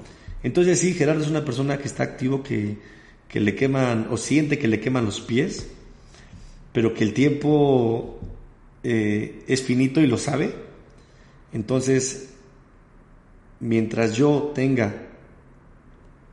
[0.43, 2.79] Entonces sí, Gerardo es una persona que está activo, que,
[3.29, 5.67] que le queman o siente que le queman los pies,
[6.73, 8.21] pero que el tiempo
[8.83, 10.55] eh, es finito y lo sabe.
[11.53, 12.28] Entonces,
[13.61, 15.09] mientras yo tenga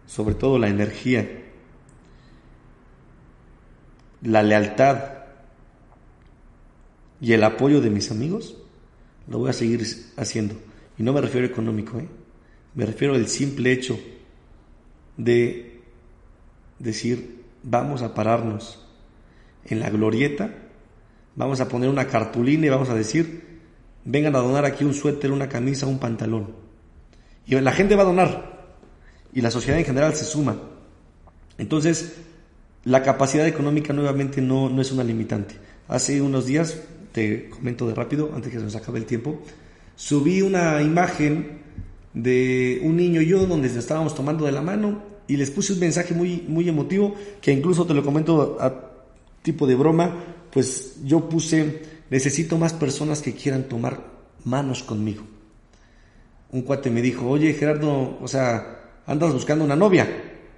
[0.05, 1.43] sobre todo la energía,
[4.21, 4.99] la lealtad
[7.19, 8.57] y el apoyo de mis amigos,
[9.28, 9.86] lo voy a seguir
[10.17, 10.55] haciendo.
[10.97, 12.07] Y no me refiero a económico, ¿eh?
[12.76, 13.99] me refiero al simple hecho
[15.17, 15.82] de
[16.80, 18.86] decir, vamos a pararnos
[19.65, 20.53] en la glorieta,
[21.36, 23.59] vamos a poner una cartulina y vamos a decir,
[24.03, 26.64] vengan a donar aquí un suéter, una camisa, un pantalón.
[27.45, 28.55] Y la gente va a donar
[29.33, 30.57] y la sociedad en general se suma.
[31.57, 32.15] Entonces,
[32.85, 35.55] la capacidad económica nuevamente no, no es una limitante.
[35.87, 36.79] Hace unos días,
[37.11, 39.41] te comento de rápido, antes que se nos acabe el tiempo,
[39.95, 41.61] subí una imagen
[42.13, 45.73] de un niño y yo donde nos estábamos tomando de la mano y les puse
[45.73, 48.91] un mensaje muy, muy emotivo que incluso te lo comento a
[49.41, 50.15] tipo de broma,
[50.51, 54.01] pues yo puse, necesito más personas que quieran tomar
[54.43, 55.23] manos conmigo.
[56.55, 60.07] Un cuate me dijo, oye Gerardo, o sea, andas buscando una novia.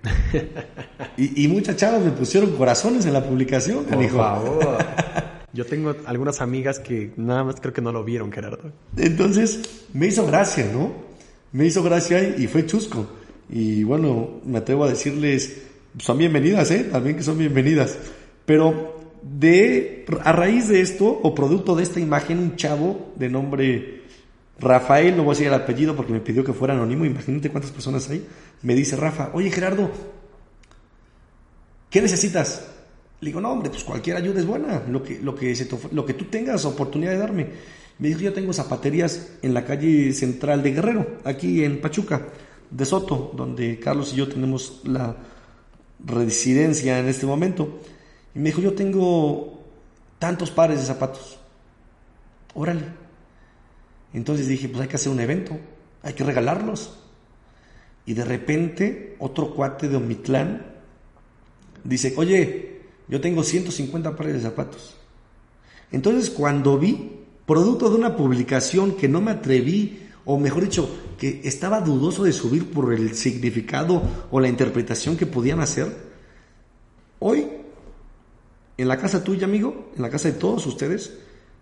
[1.18, 3.84] y, y, muchas chavas me pusieron corazones en la publicación.
[3.84, 4.18] Por dijo.
[4.18, 4.78] favor.
[5.54, 8.72] Yo tengo algunas amigas que nada más creo que no lo vieron, Gerardo.
[8.96, 10.92] Entonces, me hizo gracia, ¿no?
[11.52, 13.08] Me hizo gracia y fue chusco.
[13.50, 15.64] Y bueno, me atrevo a decirles,
[15.98, 16.84] son bienvenidas, ¿eh?
[16.92, 17.98] También que son bienvenidas.
[18.46, 24.04] Pero de, a raíz de esto, o producto de esta imagen, un chavo de nombre
[24.60, 27.72] Rafael, no voy a decir el apellido porque me pidió que fuera anónimo, imagínate cuántas
[27.72, 28.26] personas hay,
[28.64, 29.92] me dice Rafa, oye Gerardo,
[31.90, 32.68] ¿qué necesitas?
[33.22, 35.56] Le digo, no hombre, pues cualquier ayuda es buena, lo que, lo que,
[35.92, 37.48] lo que tú tengas oportunidad de darme.
[38.00, 42.28] Me dijo, yo tengo zapaterías en la calle central de Guerrero, aquí en Pachuca,
[42.70, 45.16] de Soto, donde Carlos y yo tenemos la,
[46.04, 47.80] residencia en este momento.
[48.36, 49.64] Y me dijo, yo tengo
[50.20, 51.40] tantos pares de zapatos.
[52.54, 52.84] Órale.
[54.14, 55.58] Entonces dije, pues hay que hacer un evento,
[56.02, 56.98] hay que regalarlos.
[58.06, 60.66] Y de repente otro cuate de Omitlán
[61.84, 64.96] dice, oye, yo tengo 150 pares de zapatos.
[65.92, 71.42] Entonces cuando vi, producto de una publicación que no me atreví, o mejor dicho, que
[71.44, 75.96] estaba dudoso de subir por el significado o la interpretación que podían hacer,
[77.20, 77.48] hoy,
[78.78, 81.14] en la casa tuya, amigo, en la casa de todos ustedes,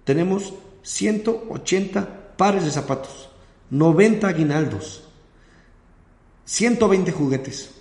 [0.04, 3.30] tenemos 180 pares de zapatos,
[3.70, 5.04] 90 aguinaldos,
[6.46, 7.72] 120 juguetes,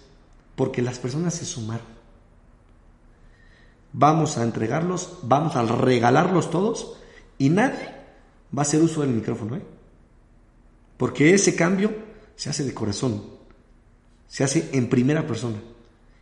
[0.56, 1.94] porque las personas se sumaron
[3.94, 6.96] vamos a entregarlos, vamos a regalarlos todos
[7.38, 7.88] y nadie
[8.56, 9.56] va a hacer uso del micrófono.
[9.56, 9.62] ¿eh?
[10.98, 11.94] Porque ese cambio
[12.36, 13.22] se hace de corazón,
[14.28, 15.58] se hace en primera persona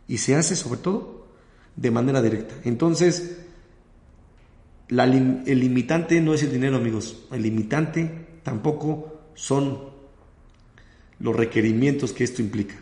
[0.07, 1.25] y se hace sobre todo
[1.75, 2.55] de manera directa.
[2.63, 3.39] Entonces,
[4.87, 7.25] el limitante no es el dinero, amigos.
[7.31, 9.79] El limitante tampoco son
[11.19, 12.75] los requerimientos que esto implica.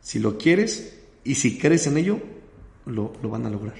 [0.00, 2.20] Si lo quieres y si crees en ello,
[2.86, 3.76] lo, lo van a lograr.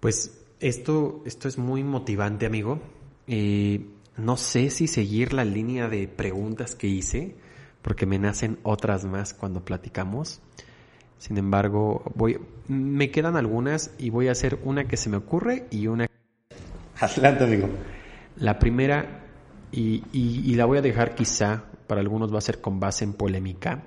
[0.00, 2.80] Pues esto, esto es muy motivante, amigo.
[3.26, 3.86] Eh,
[4.16, 7.34] no sé si seguir la línea de preguntas que hice,
[7.82, 10.40] porque me nacen otras más cuando platicamos.
[11.18, 12.38] Sin embargo, voy,
[12.68, 16.06] me quedan algunas y voy a hacer una que se me ocurre y una.
[16.98, 17.68] Adelante, amigo.
[18.36, 19.19] La primera,
[19.72, 23.14] y, y la voy a dejar quizá, para algunos va a ser con base en
[23.14, 23.82] polémica.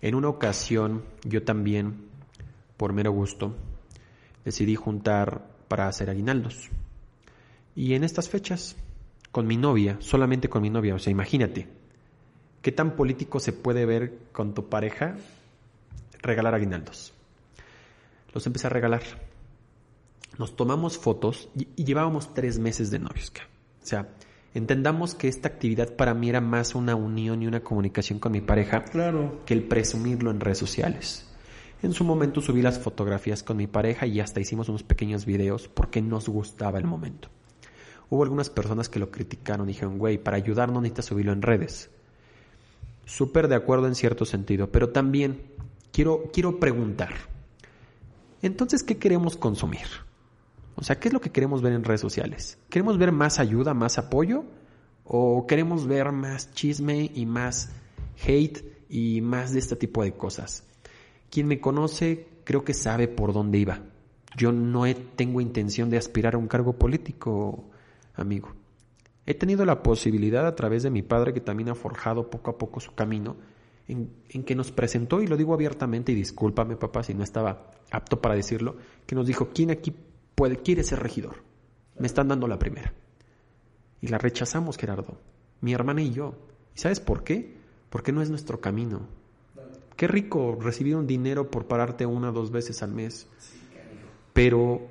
[0.00, 2.08] En una ocasión, yo también,
[2.76, 3.54] por mero gusto,
[4.44, 6.70] decidí juntar para hacer aguinaldos.
[7.74, 8.76] Y en estas fechas,
[9.32, 11.66] con mi novia, solamente con mi novia, o sea, imagínate,
[12.62, 15.16] ¿qué tan político se puede ver con tu pareja
[16.22, 17.12] regalar aguinaldos?
[18.32, 19.02] Los empecé a regalar.
[20.38, 23.32] Nos tomamos fotos y, llevábamos tres meses de novios.
[23.82, 24.08] O sea,
[24.54, 28.40] entendamos que esta actividad para mí era más una unión y una comunicación con mi
[28.40, 29.42] pareja claro.
[29.44, 31.30] que el presumirlo en redes sociales.
[31.82, 35.68] En su momento subí las fotografías con mi pareja y hasta hicimos unos pequeños videos
[35.68, 37.28] porque nos gustaba el momento.
[38.08, 41.42] Hubo algunas personas que lo criticaron y dijeron, güey, para ayudar no necesitas subirlo en
[41.42, 41.90] redes.
[43.04, 45.42] Súper de acuerdo en cierto sentido, pero también
[45.92, 47.12] quiero, quiero preguntar,
[48.44, 49.86] entonces, ¿qué queremos consumir?
[50.76, 52.58] O sea, ¿qué es lo que queremos ver en redes sociales?
[52.68, 54.44] ¿Queremos ver más ayuda, más apoyo?
[55.04, 57.70] ¿O queremos ver más chisme y más
[58.26, 60.64] hate y más de este tipo de cosas?
[61.30, 63.80] Quien me conoce creo que sabe por dónde iba.
[64.36, 64.84] Yo no
[65.16, 67.70] tengo intención de aspirar a un cargo político,
[68.14, 68.52] amigo.
[69.26, 72.58] He tenido la posibilidad a través de mi padre, que también ha forjado poco a
[72.58, 73.36] poco su camino,
[73.86, 74.10] en,
[74.44, 78.34] que nos presentó, y lo digo abiertamente, y discúlpame papá si no estaba apto para
[78.34, 79.94] decirlo, que nos dijo, ¿quién aquí
[80.34, 81.42] puede, quiere ser regidor?
[81.98, 82.92] Me están dando la primera.
[84.00, 85.18] Y la rechazamos, Gerardo,
[85.60, 86.34] mi hermana y yo.
[86.74, 87.56] ¿Y sabes por qué?
[87.90, 89.06] Porque no es nuestro camino.
[89.96, 93.28] Qué rico recibir un dinero por pararte una o dos veces al mes.
[94.32, 94.88] Pero,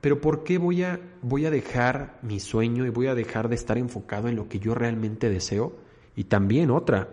[0.00, 3.54] pero ¿por qué voy a, voy a dejar mi sueño y voy a dejar de
[3.54, 5.76] estar enfocado en lo que yo realmente deseo?
[6.16, 7.08] Y también otra,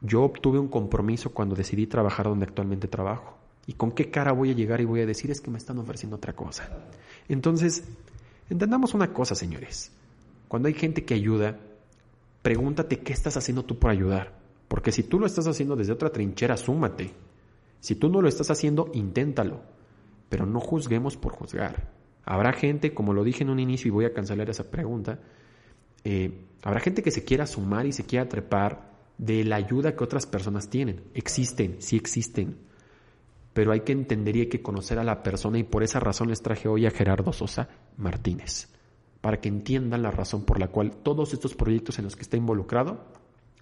[0.00, 3.39] yo obtuve un compromiso cuando decidí trabajar donde actualmente trabajo.
[3.70, 5.78] ¿Y con qué cara voy a llegar y voy a decir es que me están
[5.78, 6.68] ofreciendo otra cosa?
[7.28, 7.84] Entonces,
[8.50, 9.92] entendamos una cosa, señores.
[10.48, 11.56] Cuando hay gente que ayuda,
[12.42, 14.36] pregúntate qué estás haciendo tú por ayudar.
[14.66, 17.12] Porque si tú lo estás haciendo desde otra trinchera, súmate.
[17.78, 19.60] Si tú no lo estás haciendo, inténtalo.
[20.28, 21.92] Pero no juzguemos por juzgar.
[22.24, 25.20] Habrá gente, como lo dije en un inicio y voy a cancelar esa pregunta,
[26.02, 30.02] eh, habrá gente que se quiera sumar y se quiera trepar de la ayuda que
[30.02, 31.04] otras personas tienen.
[31.14, 32.68] Existen, sí existen.
[33.60, 36.30] Pero hay que entender y hay que conocer a la persona y por esa razón
[36.30, 38.68] les traje hoy a Gerardo Sosa Martínez,
[39.20, 42.38] para que entiendan la razón por la cual todos estos proyectos en los que está
[42.38, 43.04] involucrado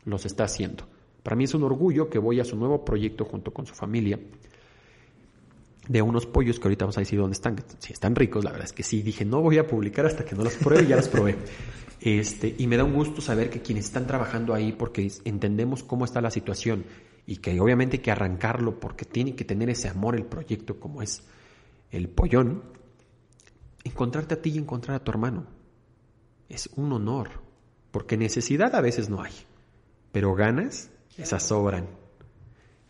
[0.05, 0.85] los está haciendo.
[1.25, 4.21] Para mí es un orgullo que voy a su nuevo proyecto junto con su familia
[5.89, 7.57] de unos pollos que ahorita vamos a decir dónde están.
[7.81, 9.03] Si están ricos, la verdad es que sí.
[9.03, 11.35] Dije, no voy a publicar hasta que no los pruebe ya los probé.
[12.01, 16.05] Este, y me da un gusto saber que quienes están trabajando ahí, porque entendemos cómo
[16.05, 16.85] está la situación
[17.29, 21.03] y que obviamente hay que arrancarlo porque tiene que tener ese amor el proyecto como
[21.03, 21.25] es
[21.91, 22.63] el pollón,
[23.85, 25.45] encontrarte a ti y encontrar a tu hermano.
[26.49, 27.29] Es un honor,
[27.91, 29.35] porque necesidad a veces no hay,
[30.11, 31.87] pero ganas esas sobran.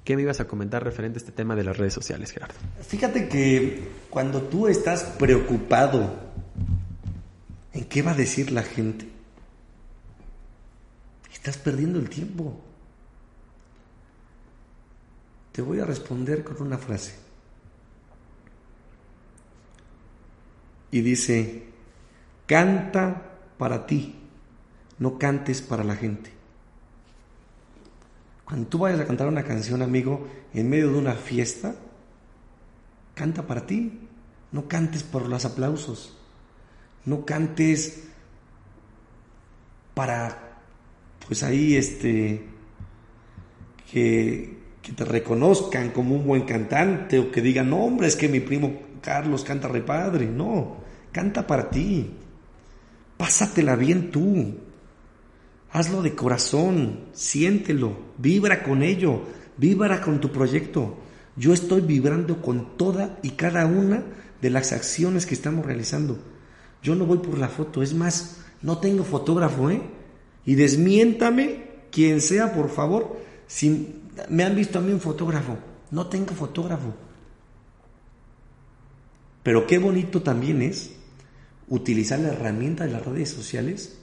[0.04, 2.54] ¿Qué me ibas a comentar referente a este tema de las redes sociales, Gerardo?
[2.80, 6.14] Fíjate que cuando tú estás preocupado
[7.72, 9.08] en qué va a decir la gente,
[11.32, 12.67] estás perdiendo el tiempo.
[15.58, 17.16] Te voy a responder con una frase.
[20.92, 21.64] Y dice,
[22.46, 24.14] canta para ti,
[25.00, 26.30] no cantes para la gente.
[28.44, 31.74] Cuando tú vayas a cantar una canción, amigo, en medio de una fiesta,
[33.16, 33.98] canta para ti,
[34.52, 36.16] no cantes por los aplausos,
[37.04, 38.04] no cantes
[39.94, 40.60] para,
[41.26, 42.46] pues ahí, este,
[43.90, 44.57] que,
[44.88, 48.40] que te reconozcan como un buen cantante o que digan, no, hombre, es que mi
[48.40, 48.72] primo
[49.02, 50.24] Carlos canta repadre.
[50.24, 50.78] No,
[51.12, 52.10] canta para ti.
[53.18, 54.54] Pásatela bien tú.
[55.70, 59.24] Hazlo de corazón, siéntelo, vibra con ello,
[59.58, 60.96] vibra con tu proyecto.
[61.36, 64.04] Yo estoy vibrando con toda y cada una
[64.40, 66.18] de las acciones que estamos realizando.
[66.82, 69.82] Yo no voy por la foto, es más, no tengo fotógrafo, ¿eh?
[70.46, 73.98] Y desmiéntame quien sea, por favor, si
[74.28, 75.56] me han visto a mí un fotógrafo.
[75.90, 76.94] No tengo fotógrafo.
[79.42, 80.94] Pero qué bonito también es
[81.68, 83.98] utilizar la herramienta de las redes sociales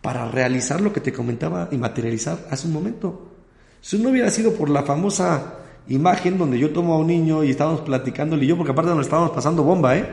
[0.00, 3.32] para realizar lo que te comentaba y materializar hace un momento.
[3.80, 5.54] Si no hubiera sido por la famosa
[5.88, 9.06] imagen donde yo tomo a un niño y estábamos platicándole y yo, porque aparte nos
[9.06, 10.06] estábamos pasando bomba, ¿eh?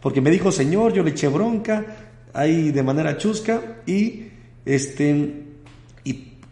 [0.00, 1.84] Porque me dijo, señor, yo le eché bronca,
[2.32, 4.28] ahí de manera chusca, y
[4.64, 5.45] este,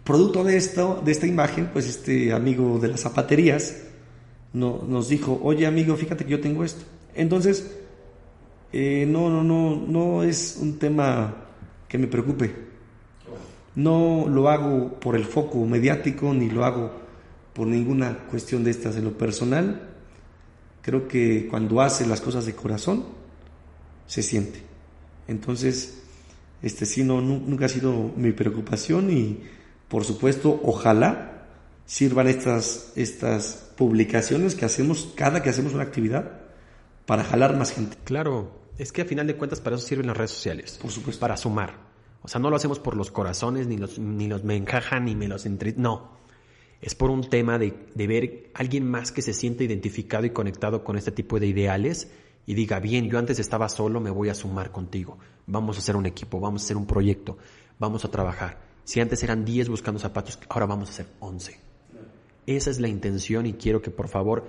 [0.05, 3.75] producto de esto, de esta imagen, pues este amigo de las zapaterías
[4.53, 6.85] no, nos dijo, oye amigo, fíjate que yo tengo esto.
[7.15, 7.77] Entonces,
[8.73, 11.35] eh, no, no, no, no es un tema
[11.89, 12.55] que me preocupe.
[13.75, 16.93] No lo hago por el foco mediático, ni lo hago
[17.53, 19.91] por ninguna cuestión de estas en lo personal.
[20.83, 23.05] Creo que cuando hace las cosas de corazón,
[24.07, 24.61] se siente.
[25.27, 26.03] Entonces,
[26.63, 29.41] este sí, no, nunca ha sido mi preocupación y,
[29.95, 31.47] por supuesto, ojalá
[31.87, 36.33] sirvan estas, estas publicaciones que hacemos cada que hacemos una actividad
[37.07, 37.97] para jalar más gente.
[38.03, 40.81] Claro, es que a final de cuentas para eso sirven las redes sociales.
[40.83, 41.21] Por supuesto.
[41.21, 41.77] Para sumar.
[42.23, 45.15] O sea, no lo hacemos por los corazones, ni los, ni los me encajan, ni
[45.15, 45.75] me los entre...
[45.77, 46.19] No.
[46.81, 50.31] Es por un tema de, de ver a alguien más que se siente identificado y
[50.31, 52.11] conectado con este tipo de ideales
[52.47, 55.19] y diga, bien, yo antes estaba solo, me voy a sumar contigo.
[55.47, 57.39] Vamos a hacer un equipo, vamos a hacer un proyecto,
[57.79, 58.74] vamos a trabajar.
[58.85, 61.59] Si antes eran 10 buscando zapatos, ahora vamos a hacer 11.
[62.47, 64.45] Esa es la intención y quiero que por favor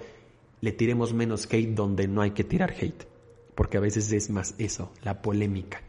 [0.60, 3.08] le tiremos menos hate donde no hay que tirar hate.
[3.56, 5.82] Porque a veces es más eso, la polémica.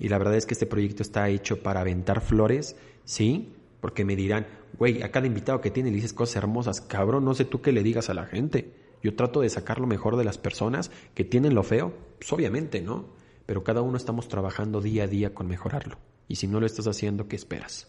[0.00, 3.52] Y la verdad es que este proyecto está hecho para aventar flores, ¿sí?
[3.80, 6.80] Porque me dirán, güey, a cada invitado que tiene le dices cosas hermosas.
[6.80, 8.72] Cabrón, no sé tú qué le digas a la gente.
[9.02, 12.82] Yo trato de sacar lo mejor de las personas que tienen lo feo, pues obviamente,
[12.82, 13.06] ¿no?
[13.46, 15.98] Pero cada uno estamos trabajando día a día con mejorarlo.
[16.28, 17.88] Y si no lo estás haciendo, ¿qué esperas?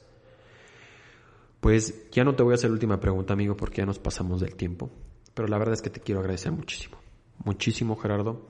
[1.59, 4.39] Pues ya no te voy a hacer la última pregunta, amigo, porque ya nos pasamos
[4.39, 4.89] del tiempo.
[5.33, 6.97] Pero la verdad es que te quiero agradecer muchísimo.
[7.43, 8.47] Muchísimo, Gerardo.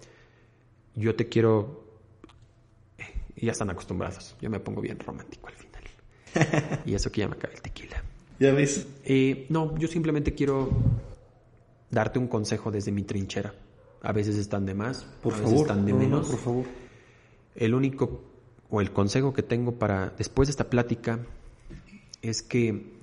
[0.95, 1.85] Yo te quiero...
[3.35, 4.35] Y ya están acostumbrados.
[4.41, 6.81] Yo me pongo bien romántico al final.
[6.85, 8.03] y eso que ya me acaba el tequila.
[8.39, 8.87] ¿Ya ves?
[9.05, 10.69] Eh, no, yo simplemente quiero
[11.89, 13.53] darte un consejo desde mi trinchera.
[14.01, 16.29] A veces están de más, por a favor, veces están de no, no, menos.
[16.29, 16.65] por favor.
[17.55, 18.28] El único
[18.69, 21.19] o el consejo que tengo para después de esta plática
[22.21, 22.99] es que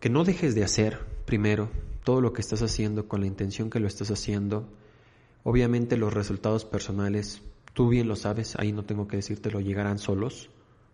[0.00, 1.68] que no dejes de hacer primero
[2.04, 4.68] todo lo que estás haciendo con la intención que lo estás haciendo.
[5.42, 10.50] Obviamente los resultados personales, tú bien lo sabes, ahí no tengo que decírtelo, llegarán solos.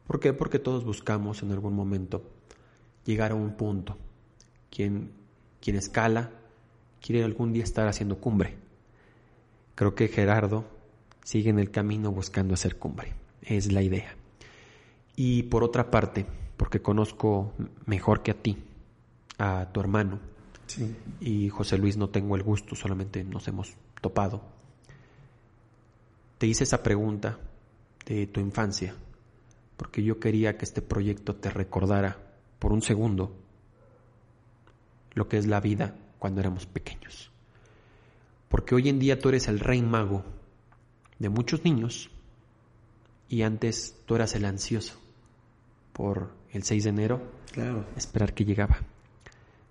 [0.07, 0.33] ¿Por qué?
[0.33, 2.23] Porque todos buscamos en algún momento
[3.05, 3.99] llegar a un punto.
[4.71, 5.13] Quien,
[5.61, 6.31] quien escala
[7.01, 8.57] quiere algún día estar haciendo cumbre.
[9.75, 10.65] Creo que Gerardo
[11.25, 13.22] sigue en el camino buscando hacer cumbre.
[13.43, 14.15] Es la idea.
[15.17, 16.27] Y por otra parte,
[16.57, 17.53] porque conozco
[17.87, 18.57] mejor que a ti,
[19.39, 20.21] a tu hermano,
[20.67, 20.97] Sí.
[21.21, 24.43] y José Luis no tengo el gusto, solamente nos hemos topado.
[26.39, 27.39] Te hice esa pregunta
[28.07, 28.95] de tu infancia,
[29.77, 32.17] porque yo quería que este proyecto te recordara
[32.59, 33.37] por un segundo
[35.15, 37.31] lo que es la vida cuando éramos pequeños.
[38.49, 40.25] Porque hoy en día tú eres el rey mago
[41.19, 42.11] de muchos niños
[43.33, 45.01] y antes tú eras el ansioso
[45.95, 47.87] por el 6 de enero Claro.
[47.97, 48.81] esperar que llegaba.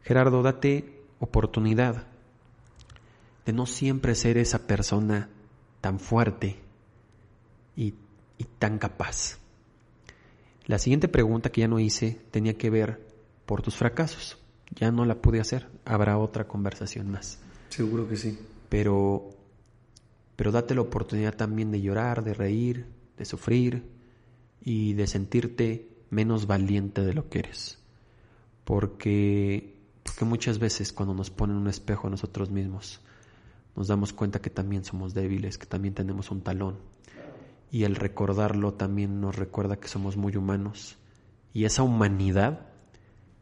[0.01, 2.07] Gerardo, date oportunidad
[3.45, 5.29] de no siempre ser esa persona
[5.79, 6.57] tan fuerte
[7.75, 7.93] y,
[8.39, 9.37] y tan capaz.
[10.65, 12.99] La siguiente pregunta que ya no hice tenía que ver
[13.45, 14.39] por tus fracasos.
[14.71, 15.67] Ya no la pude hacer.
[15.85, 17.37] Habrá otra conversación más.
[17.69, 18.39] Seguro que sí.
[18.69, 19.29] Pero,
[20.35, 22.87] pero date la oportunidad también de llorar, de reír,
[23.21, 23.83] de sufrir
[24.63, 27.77] y de sentirte menos valiente de lo que eres.
[28.63, 32.99] Porque, porque que muchas veces cuando nos ponen un espejo a nosotros mismos,
[33.75, 36.77] nos damos cuenta que también somos débiles, que también tenemos un talón.
[37.71, 40.97] Y el recordarlo también nos recuerda que somos muy humanos.
[41.53, 42.69] Y esa humanidad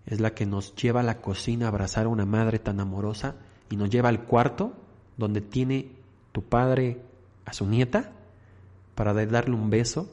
[0.06, 3.36] es la que nos lleva a la cocina a abrazar a una madre tan amorosa
[3.70, 4.74] y nos lleva al cuarto
[5.18, 5.94] donde tiene
[6.34, 7.02] tu padre
[7.46, 8.12] a su nieta
[9.00, 10.12] para darle un beso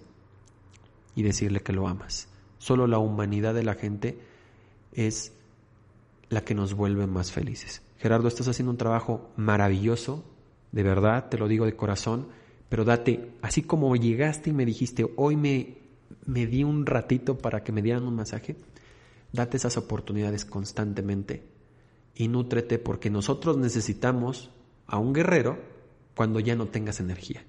[1.17, 2.29] y decirle que lo amas.
[2.59, 4.21] Solo la humanidad de la gente
[4.93, 5.33] es
[6.29, 7.83] la que nos vuelve más felices.
[7.99, 10.23] Gerardo, estás haciendo un trabajo maravilloso,
[10.71, 12.29] de verdad, te lo digo de corazón,
[12.69, 15.79] pero date, así como llegaste y me dijiste, hoy me,
[16.25, 18.55] me di un ratito para que me dieran un masaje,
[19.33, 21.43] date esas oportunidades constantemente
[22.15, 24.53] y nútrete porque nosotros necesitamos
[24.87, 25.59] a un guerrero
[26.15, 27.45] cuando ya no tengas energía,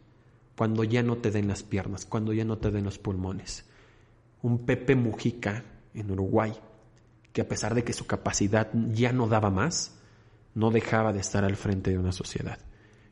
[0.57, 3.65] cuando ya no te den las piernas, cuando ya no te den los pulmones.
[4.41, 6.51] Un Pepe Mujica en Uruguay,
[7.31, 9.99] que a pesar de que su capacidad ya no daba más,
[10.55, 12.57] no dejaba de estar al frente de una sociedad.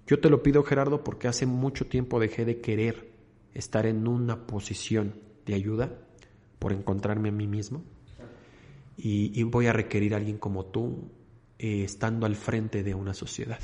[0.08, 3.12] Yo te lo pido, Gerardo, porque hace mucho tiempo dejé de querer
[3.54, 5.14] estar en una posición
[5.46, 5.91] de ayuda
[6.58, 7.84] por encontrarme a mí mismo
[8.98, 11.12] y, voy a requerir a alguien como tú
[11.60, 13.60] eh, estando al frente de una sociedad.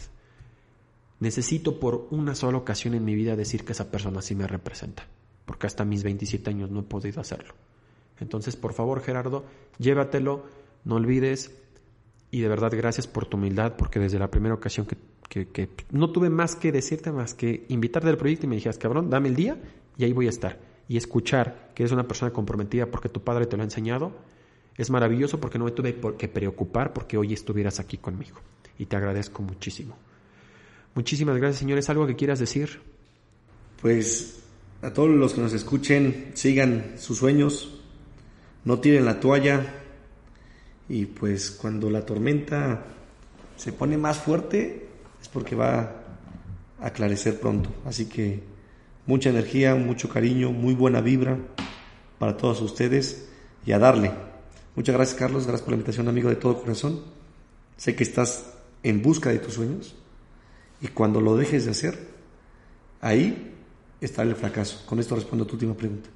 [1.22, 5.06] Necesito por una sola ocasión en mi vida decir que esa persona sí me representa,
[5.46, 7.54] porque hasta mis 27 años no he podido hacerlo.
[8.20, 9.46] Entonces, por favor, Gerardo,
[9.78, 10.48] llévatelo,
[10.84, 11.56] no olvides,
[12.32, 16.12] y de verdad gracias por tu humildad, porque desde la primera ocasión que, que, no
[16.12, 19.36] tuve más que decirte, más que invitarte al proyecto y me dijeras, cabrón, dame el
[19.36, 19.62] día
[19.98, 20.58] y ahí voy a estar.
[20.88, 24.12] Y escuchar que eres una persona comprometida porque tu padre te lo ha enseñado,
[24.76, 28.40] es maravilloso porque no me tuve por preocupar porque hoy estuvieras aquí conmigo.
[28.80, 29.96] Y te agradezco muchísimo.
[30.94, 31.90] Muchísimas gracias, señores.
[31.90, 32.82] ¿Algo que quieras decir?
[33.82, 34.42] Pues
[34.82, 37.82] a todos los que nos escuchen, sigan sus sueños,
[38.66, 39.82] no tiren la toalla,
[40.90, 42.84] y pues cuando la tormenta
[43.56, 44.88] se pone más fuerte
[45.22, 46.04] es porque va
[46.80, 47.70] a aclarecer pronto.
[47.86, 48.44] Así que
[49.06, 51.38] mucha energía, mucho cariño, muy buena vibra
[52.20, 53.30] para todos ustedes
[53.66, 54.12] y a darle.
[54.76, 57.02] Muchas gracias Carlos, gracias por la invitación amigo de todo corazón.
[57.78, 58.52] Sé que estás
[58.84, 59.96] en busca de tus sueños
[60.82, 62.08] y cuando lo dejes de hacer,
[63.00, 63.54] ahí
[64.02, 64.84] está el fracaso.
[64.86, 66.10] Con esto respondo a tu última pregunta.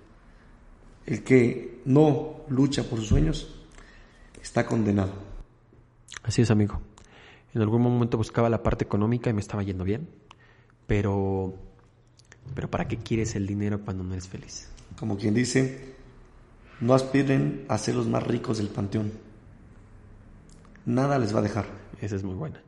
[1.05, 3.55] El que no lucha por sus sueños
[4.41, 5.13] está condenado.
[6.23, 6.81] Así es, amigo.
[7.53, 10.09] En algún momento buscaba la parte económica y me estaba yendo bien,
[10.87, 11.53] pero,
[12.53, 14.69] pero ¿para qué quieres el dinero cuando no eres feliz?
[14.99, 15.95] Como quien dice,
[16.81, 19.13] no aspiren a ser los más ricos del panteón.
[20.85, 21.65] Nada les va a dejar.
[22.01, 22.64] Esa es muy buena.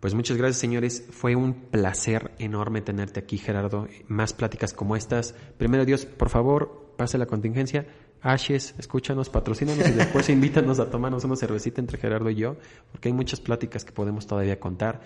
[0.00, 1.04] Pues muchas gracias, señores.
[1.10, 3.86] Fue un placer enorme tenerte aquí, Gerardo.
[4.08, 5.34] Más pláticas como estas.
[5.58, 7.86] Primero, Dios, por favor, pase la contingencia.
[8.22, 12.56] Ashes, escúchanos, patrocínanos y después invítanos a tomarnos una cervecita entre Gerardo y yo,
[12.92, 15.02] porque hay muchas pláticas que podemos todavía contar.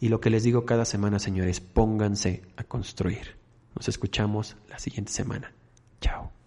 [0.00, 3.36] Y lo que les digo cada semana, señores, pónganse a construir.
[3.74, 5.52] Nos escuchamos la siguiente semana.
[6.00, 6.37] Chao.